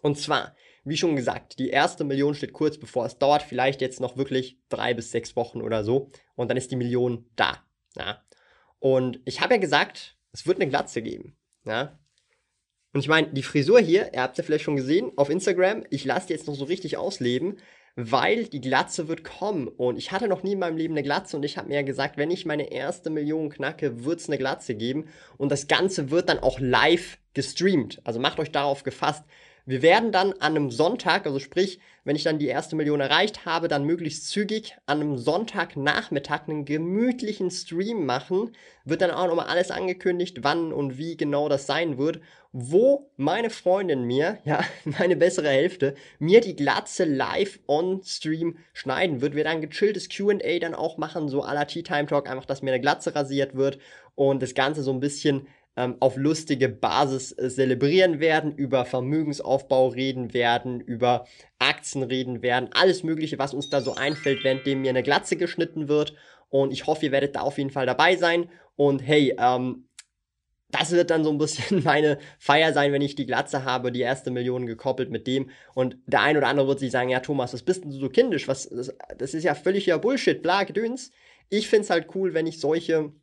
Und 0.01 0.17
zwar, 0.17 0.55
wie 0.83 0.97
schon 0.97 1.15
gesagt, 1.15 1.59
die 1.59 1.69
erste 1.69 2.03
Million 2.03 2.35
steht 2.35 2.53
kurz 2.53 2.77
bevor. 2.77 3.05
Es 3.05 3.17
dauert 3.17 3.43
vielleicht 3.43 3.81
jetzt 3.81 3.99
noch 3.99 4.17
wirklich 4.17 4.59
drei 4.69 4.93
bis 4.93 5.11
sechs 5.11 5.35
Wochen 5.35 5.61
oder 5.61 5.83
so. 5.83 6.09
Und 6.35 6.49
dann 6.49 6.57
ist 6.57 6.71
die 6.71 6.75
Million 6.75 7.29
da. 7.35 7.63
Ja. 7.95 8.23
Und 8.79 9.19
ich 9.25 9.41
habe 9.41 9.55
ja 9.55 9.59
gesagt, 9.59 10.17
es 10.31 10.47
wird 10.47 10.57
eine 10.59 10.69
Glatze 10.69 11.01
geben. 11.01 11.37
Ja? 11.65 11.99
Und 12.93 13.01
ich 13.01 13.07
meine, 13.07 13.27
die 13.27 13.43
Frisur 13.43 13.79
hier, 13.79 14.13
ihr 14.13 14.21
habt 14.21 14.37
ja 14.37 14.43
vielleicht 14.43 14.63
schon 14.63 14.75
gesehen 14.75 15.11
auf 15.15 15.29
Instagram, 15.29 15.83
ich 15.89 16.05
lasse 16.05 16.27
die 16.27 16.33
jetzt 16.33 16.47
noch 16.47 16.55
so 16.55 16.65
richtig 16.65 16.97
ausleben, 16.97 17.57
weil 17.95 18.45
die 18.45 18.61
Glatze 18.61 19.07
wird 19.07 19.23
kommen. 19.23 19.67
Und 19.67 19.97
ich 19.97 20.11
hatte 20.11 20.27
noch 20.27 20.43
nie 20.43 20.53
in 20.53 20.59
meinem 20.59 20.77
Leben 20.77 20.93
eine 20.93 21.03
Glatze 21.03 21.35
und 21.35 21.43
ich 21.43 21.57
habe 21.57 21.67
mir 21.67 21.75
ja 21.75 21.81
gesagt, 21.81 22.17
wenn 22.17 22.31
ich 22.31 22.45
meine 22.45 22.71
erste 22.71 23.09
Million 23.09 23.49
knacke, 23.49 24.05
wird 24.05 24.21
es 24.21 24.27
eine 24.27 24.37
Glatze 24.37 24.75
geben. 24.75 25.09
Und 25.37 25.51
das 25.51 25.67
Ganze 25.67 26.09
wird 26.09 26.29
dann 26.29 26.39
auch 26.39 26.59
live 26.59 27.19
gestreamt. 27.33 28.01
Also 28.05 28.19
macht 28.19 28.39
euch 28.39 28.51
darauf 28.51 28.83
gefasst. 28.83 29.25
Wir 29.69 29.83
werden 29.83 30.11
dann 30.11 30.33
an 30.33 30.55
einem 30.55 30.71
Sonntag, 30.71 31.27
also 31.27 31.37
sprich, 31.37 31.79
wenn 32.03 32.15
ich 32.15 32.23
dann 32.23 32.39
die 32.39 32.47
erste 32.47 32.75
Million 32.75 33.01
erreicht 33.01 33.45
habe, 33.45 33.67
dann 33.67 33.83
möglichst 33.83 34.27
zügig 34.27 34.75
an 34.87 34.99
einem 34.99 35.17
Sonntagnachmittag 35.19 36.47
einen 36.47 36.65
gemütlichen 36.65 37.51
Stream 37.51 38.03
machen. 38.07 38.53
Wird 38.83 39.01
dann 39.01 39.11
auch 39.11 39.27
nochmal 39.27 39.45
alles 39.45 39.69
angekündigt, 39.69 40.39
wann 40.41 40.73
und 40.73 40.97
wie 40.97 41.17
genau 41.17 41.49
das 41.49 41.67
sein 41.67 41.99
wird. 41.99 42.19
Wo 42.51 43.11
meine 43.15 43.51
Freundin 43.51 44.05
mir, 44.05 44.39
ja, 44.43 44.63
meine 44.85 45.15
bessere 45.15 45.49
Hälfte, 45.49 45.93
mir 46.17 46.41
die 46.41 46.55
Glatze 46.55 47.03
live 47.05 47.59
on 47.67 48.01
Stream 48.03 48.57
schneiden 48.73 49.21
wird. 49.21 49.35
Wir 49.35 49.43
dann 49.43 49.61
gechilltes 49.61 50.09
QA 50.09 50.57
dann 50.59 50.73
auch 50.73 50.97
machen, 50.97 51.29
so 51.29 51.43
à 51.43 51.53
la 51.53 51.65
Tea 51.65 51.83
Time 51.83 52.07
Talk, 52.07 52.27
einfach, 52.27 52.45
dass 52.45 52.63
mir 52.63 52.71
eine 52.71 52.81
Glatze 52.81 53.13
rasiert 53.13 53.55
wird 53.55 53.77
und 54.15 54.41
das 54.41 54.55
Ganze 54.55 54.81
so 54.81 54.91
ein 54.91 54.99
bisschen 54.99 55.47
ähm, 55.79 55.95
auf 56.01 56.17
lustige 56.17 56.67
Basis 56.67 57.31
äh, 57.31 57.49
zelebrieren 57.49 58.19
werden, 58.19 58.53
über 58.53 58.83
Vermögensaufbau 58.83 59.87
reden 59.87 60.33
werden, 60.33 60.81
über 60.81 61.25
Aktien 61.57 62.03
reden 62.03 62.41
werden, 62.41 62.69
alles 62.73 63.03
Mögliche, 63.03 63.39
was 63.39 63.53
uns 63.53 63.69
da 63.69 63.79
so 63.79 63.95
einfällt, 63.95 64.43
währenddem 64.43 64.81
mir 64.81 64.89
eine 64.89 65.03
Glatze 65.03 65.37
geschnitten 65.37 65.87
wird. 65.87 66.13
Und 66.49 66.73
ich 66.73 66.85
hoffe, 66.85 67.05
ihr 67.05 67.11
werdet 67.13 67.37
da 67.37 67.41
auf 67.41 67.57
jeden 67.57 67.69
Fall 67.69 67.85
dabei 67.85 68.17
sein. 68.17 68.49
Und 68.75 68.99
hey, 68.99 69.33
ähm, 69.39 69.87
das 70.69 70.91
wird 70.91 71.11
dann 71.11 71.23
so 71.23 71.31
ein 71.31 71.37
bisschen 71.37 71.81
meine 71.85 72.19
Feier 72.39 72.73
sein, 72.73 72.91
wenn 72.91 73.01
ich 73.01 73.15
die 73.15 73.25
Glatze 73.25 73.63
habe, 73.63 73.93
die 73.93 74.01
erste 74.01 74.31
Million 74.31 74.65
gekoppelt 74.65 75.09
mit 75.09 75.27
dem. 75.27 75.49
Und 75.75 75.95
der 76.07 76.23
ein 76.23 76.35
oder 76.35 76.47
andere 76.47 76.67
wird 76.67 76.79
sich 76.79 76.91
sagen, 76.91 77.09
ja 77.09 77.21
Thomas, 77.21 77.53
was 77.53 77.63
bist 77.63 77.85
denn 77.85 77.91
du 77.91 77.97
so 77.97 78.09
kindisch? 78.09 78.49
Was, 78.49 78.67
das, 78.67 78.93
das 79.17 79.33
ist 79.33 79.45
ja 79.45 79.55
völliger 79.55 79.97
Bullshit, 79.97 80.41
bla, 80.41 80.63
gedöns. 80.63 81.11
Ich 81.47 81.69
finde 81.69 81.83
es 81.83 81.89
halt 81.89 82.13
cool, 82.15 82.33
wenn 82.33 82.47
ich 82.47 82.59
solche 82.59 83.13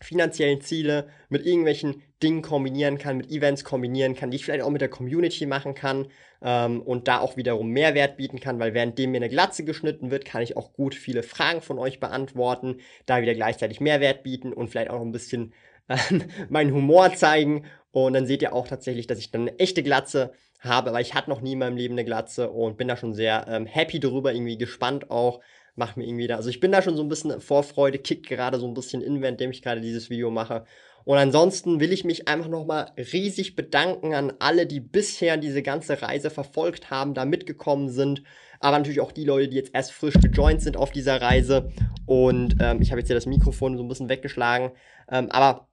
finanziellen 0.00 0.60
Ziele 0.60 1.08
mit 1.28 1.44
irgendwelchen 1.46 2.02
Dingen 2.22 2.42
kombinieren 2.42 2.98
kann, 2.98 3.16
mit 3.16 3.30
Events 3.30 3.64
kombinieren 3.64 4.14
kann, 4.14 4.30
die 4.30 4.36
ich 4.36 4.44
vielleicht 4.44 4.62
auch 4.62 4.70
mit 4.70 4.80
der 4.80 4.88
Community 4.88 5.46
machen 5.46 5.74
kann 5.74 6.08
ähm, 6.42 6.80
und 6.82 7.08
da 7.08 7.20
auch 7.20 7.36
wiederum 7.36 7.68
Mehrwert 7.68 8.16
bieten 8.16 8.40
kann, 8.40 8.58
weil 8.58 8.74
währenddem 8.74 9.12
mir 9.12 9.18
eine 9.18 9.28
Glatze 9.28 9.64
geschnitten 9.64 10.10
wird, 10.10 10.24
kann 10.24 10.42
ich 10.42 10.56
auch 10.56 10.72
gut 10.72 10.94
viele 10.94 11.22
Fragen 11.22 11.60
von 11.60 11.78
euch 11.78 12.00
beantworten, 12.00 12.78
da 13.06 13.22
wieder 13.22 13.34
gleichzeitig 13.34 13.80
Mehrwert 13.80 14.22
bieten 14.22 14.52
und 14.52 14.68
vielleicht 14.68 14.90
auch 14.90 15.00
ein 15.00 15.12
bisschen 15.12 15.52
meinen 16.48 16.72
Humor 16.72 17.14
zeigen. 17.14 17.64
Und 17.92 18.12
dann 18.12 18.26
seht 18.26 18.42
ihr 18.42 18.52
auch 18.52 18.68
tatsächlich, 18.68 19.06
dass 19.06 19.18
ich 19.18 19.30
dann 19.30 19.42
eine 19.42 19.58
echte 19.58 19.82
Glatze 19.82 20.32
habe, 20.60 20.92
weil 20.92 21.02
ich 21.02 21.14
hatte 21.14 21.30
noch 21.30 21.40
nie 21.40 21.52
in 21.52 21.58
meinem 21.58 21.76
Leben 21.76 21.94
eine 21.94 22.04
Glatze 22.04 22.50
und 22.50 22.76
bin 22.76 22.88
da 22.88 22.96
schon 22.96 23.14
sehr 23.14 23.46
ähm, 23.48 23.66
happy 23.66 23.98
drüber, 23.98 24.32
irgendwie 24.32 24.58
gespannt 24.58 25.10
auch, 25.10 25.40
macht 25.76 25.96
mir 25.96 26.06
irgendwie 26.06 26.26
da. 26.26 26.36
Also 26.36 26.50
ich 26.50 26.60
bin 26.60 26.72
da 26.72 26.82
schon 26.82 26.96
so 26.96 27.02
ein 27.02 27.08
bisschen 27.08 27.40
Vorfreude, 27.40 27.98
kickt 27.98 28.26
gerade 28.26 28.58
so 28.58 28.66
ein 28.66 28.74
bisschen 28.74 29.02
in, 29.02 29.22
währenddem 29.22 29.50
ich 29.50 29.62
gerade 29.62 29.80
dieses 29.80 30.10
Video 30.10 30.30
mache. 30.30 30.64
Und 31.04 31.16
ansonsten 31.16 31.80
will 31.80 31.92
ich 31.92 32.04
mich 32.04 32.28
einfach 32.28 32.48
nochmal 32.48 32.92
riesig 32.96 33.56
bedanken 33.56 34.14
an 34.14 34.32
alle, 34.38 34.66
die 34.66 34.80
bisher 34.80 35.36
diese 35.36 35.62
ganze 35.62 36.02
Reise 36.02 36.30
verfolgt 36.30 36.90
haben, 36.90 37.14
da 37.14 37.24
mitgekommen 37.24 37.88
sind. 37.88 38.22
Aber 38.60 38.76
natürlich 38.76 39.00
auch 39.00 39.12
die 39.12 39.24
Leute, 39.24 39.48
die 39.48 39.56
jetzt 39.56 39.74
erst 39.74 39.92
frisch 39.92 40.14
gejoint 40.20 40.60
sind 40.60 40.76
auf 40.76 40.90
dieser 40.90 41.20
Reise. 41.20 41.72
Und 42.06 42.56
ähm, 42.60 42.82
ich 42.82 42.90
habe 42.90 43.00
jetzt 43.00 43.08
hier 43.08 43.16
das 43.16 43.26
Mikrofon 43.26 43.76
so 43.76 43.82
ein 43.82 43.88
bisschen 43.88 44.10
weggeschlagen. 44.10 44.72
Ähm, 45.10 45.30
aber 45.30 45.68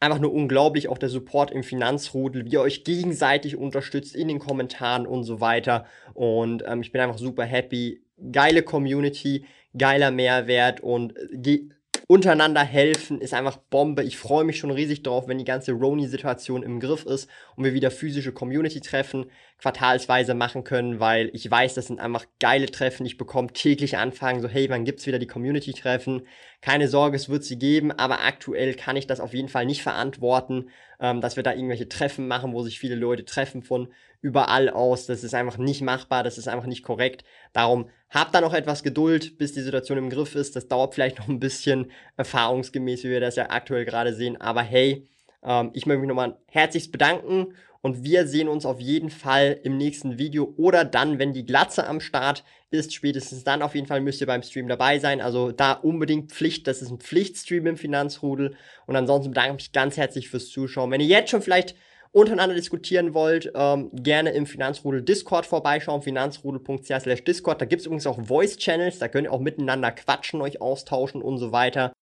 einfach 0.00 0.18
nur 0.18 0.32
unglaublich, 0.32 0.88
auch 0.88 0.98
der 0.98 1.10
Support 1.10 1.50
im 1.50 1.62
Finanzrudel, 1.62 2.46
wie 2.46 2.50
ihr 2.50 2.60
euch 2.60 2.84
gegenseitig 2.84 3.56
unterstützt 3.56 4.16
in 4.16 4.28
den 4.28 4.38
Kommentaren 4.38 5.06
und 5.06 5.24
so 5.24 5.40
weiter. 5.40 5.86
Und 6.14 6.64
ähm, 6.66 6.80
ich 6.80 6.90
bin 6.90 7.00
einfach 7.00 7.18
super 7.18 7.44
happy, 7.44 8.02
geile 8.32 8.62
Community, 8.62 9.44
geiler 9.76 10.10
Mehrwert 10.10 10.80
und 10.80 11.14
äh, 11.16 11.68
untereinander 12.10 12.64
helfen 12.64 13.20
ist 13.20 13.34
einfach 13.34 13.56
Bombe. 13.56 14.02
Ich 14.02 14.18
freue 14.18 14.42
mich 14.42 14.58
schon 14.58 14.72
riesig 14.72 15.04
drauf, 15.04 15.28
wenn 15.28 15.38
die 15.38 15.44
ganze 15.44 15.70
Roni-Situation 15.70 16.64
im 16.64 16.80
Griff 16.80 17.06
ist 17.06 17.30
und 17.54 17.62
wir 17.62 17.72
wieder 17.72 17.92
physische 17.92 18.32
Community-Treffen 18.32 19.26
quartalsweise 19.58 20.34
machen 20.34 20.64
können, 20.64 20.98
weil 20.98 21.30
ich 21.34 21.48
weiß, 21.48 21.74
das 21.74 21.86
sind 21.86 22.00
einfach 22.00 22.26
geile 22.40 22.66
Treffen. 22.66 23.06
Ich 23.06 23.16
bekomme 23.16 23.52
täglich 23.52 23.96
Anfragen, 23.96 24.40
so 24.40 24.48
hey, 24.48 24.68
wann 24.68 24.84
gibt's 24.84 25.06
wieder 25.06 25.20
die 25.20 25.28
Community-Treffen? 25.28 26.26
Keine 26.60 26.88
Sorge, 26.88 27.14
es 27.14 27.28
wird 27.28 27.44
sie 27.44 27.60
geben, 27.60 27.92
aber 27.92 28.24
aktuell 28.24 28.74
kann 28.74 28.96
ich 28.96 29.06
das 29.06 29.20
auf 29.20 29.32
jeden 29.32 29.48
Fall 29.48 29.64
nicht 29.64 29.82
verantworten, 29.82 30.70
ähm, 30.98 31.20
dass 31.20 31.36
wir 31.36 31.44
da 31.44 31.52
irgendwelche 31.52 31.88
Treffen 31.88 32.26
machen, 32.26 32.52
wo 32.52 32.64
sich 32.64 32.80
viele 32.80 32.96
Leute 32.96 33.24
treffen 33.24 33.62
von 33.62 33.88
überall 34.20 34.68
aus. 34.68 35.06
Das 35.06 35.24
ist 35.24 35.34
einfach 35.34 35.58
nicht 35.58 35.82
machbar, 35.82 36.22
das 36.22 36.38
ist 36.38 36.48
einfach 36.48 36.66
nicht 36.66 36.82
korrekt. 36.82 37.24
Darum 37.52 37.88
habt 38.08 38.34
da 38.34 38.40
noch 38.40 38.54
etwas 38.54 38.82
Geduld, 38.82 39.38
bis 39.38 39.52
die 39.52 39.62
Situation 39.62 39.98
im 39.98 40.10
Griff 40.10 40.34
ist. 40.34 40.56
Das 40.56 40.68
dauert 40.68 40.94
vielleicht 40.94 41.18
noch 41.18 41.28
ein 41.28 41.40
bisschen 41.40 41.90
erfahrungsgemäß, 42.16 43.04
wie 43.04 43.10
wir 43.10 43.20
das 43.20 43.36
ja 43.36 43.50
aktuell 43.50 43.84
gerade 43.84 44.14
sehen. 44.14 44.40
Aber 44.40 44.62
hey, 44.62 45.08
ähm, 45.42 45.70
ich 45.72 45.86
möchte 45.86 46.00
mich 46.00 46.08
nochmal 46.08 46.36
herzlichst 46.46 46.92
bedanken 46.92 47.54
und 47.82 48.04
wir 48.04 48.26
sehen 48.26 48.48
uns 48.48 48.66
auf 48.66 48.78
jeden 48.78 49.08
Fall 49.08 49.58
im 49.62 49.78
nächsten 49.78 50.18
Video 50.18 50.52
oder 50.58 50.84
dann, 50.84 51.18
wenn 51.18 51.32
die 51.32 51.46
Glatze 51.46 51.86
am 51.86 52.00
Start 52.00 52.44
ist. 52.70 52.92
Spätestens 52.92 53.42
dann 53.42 53.62
auf 53.62 53.74
jeden 53.74 53.86
Fall 53.86 54.02
müsst 54.02 54.20
ihr 54.20 54.26
beim 54.26 54.42
Stream 54.42 54.68
dabei 54.68 54.98
sein. 54.98 55.22
Also 55.22 55.50
da 55.50 55.72
unbedingt 55.72 56.30
Pflicht. 56.30 56.66
Das 56.66 56.82
ist 56.82 56.90
ein 56.90 57.00
Pflichtstream 57.00 57.66
im 57.66 57.76
Finanzrudel. 57.78 58.54
Und 58.86 58.96
ansonsten 58.96 59.30
bedanke 59.30 59.50
ich 59.50 59.54
mich 59.54 59.72
ganz 59.72 59.96
herzlich 59.96 60.28
fürs 60.28 60.48
Zuschauen. 60.48 60.90
Wenn 60.90 61.00
ihr 61.00 61.06
jetzt 61.06 61.30
schon 61.30 61.40
vielleicht 61.40 61.74
untereinander 62.12 62.54
diskutieren 62.54 63.14
wollt, 63.14 63.52
ähm, 63.54 63.90
gerne 63.92 64.30
im 64.30 64.46
Finanzrudel 64.46 65.02
Discord 65.02 65.46
vorbeischauen, 65.46 66.02
finanzrudel.ch 66.02 67.24
Discord. 67.24 67.60
Da 67.60 67.64
gibt 67.66 67.80
es 67.80 67.86
übrigens 67.86 68.06
auch 68.06 68.20
Voice-Channels, 68.20 68.98
da 68.98 69.08
könnt 69.08 69.26
ihr 69.28 69.32
auch 69.32 69.40
miteinander 69.40 69.92
quatschen, 69.92 70.40
euch 70.40 70.60
austauschen 70.60 71.22
und 71.22 71.38
so 71.38 71.52
weiter. 71.52 71.92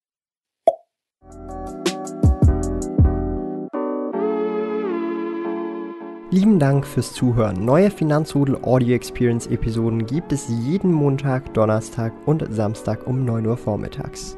Lieben 6.31 6.59
Dank 6.59 6.85
fürs 6.85 7.13
Zuhören. 7.13 7.65
Neue 7.65 7.89
Finanzrudel 7.89 8.57
Audio 8.63 8.95
Experience 8.95 9.47
Episoden 9.47 10.05
gibt 10.05 10.31
es 10.31 10.47
jeden 10.47 10.91
Montag, 10.91 11.55
Donnerstag 11.55 12.13
und 12.27 12.45
Samstag 12.53 13.07
um 13.07 13.25
9 13.25 13.47
Uhr 13.47 13.57
vormittags. 13.57 14.37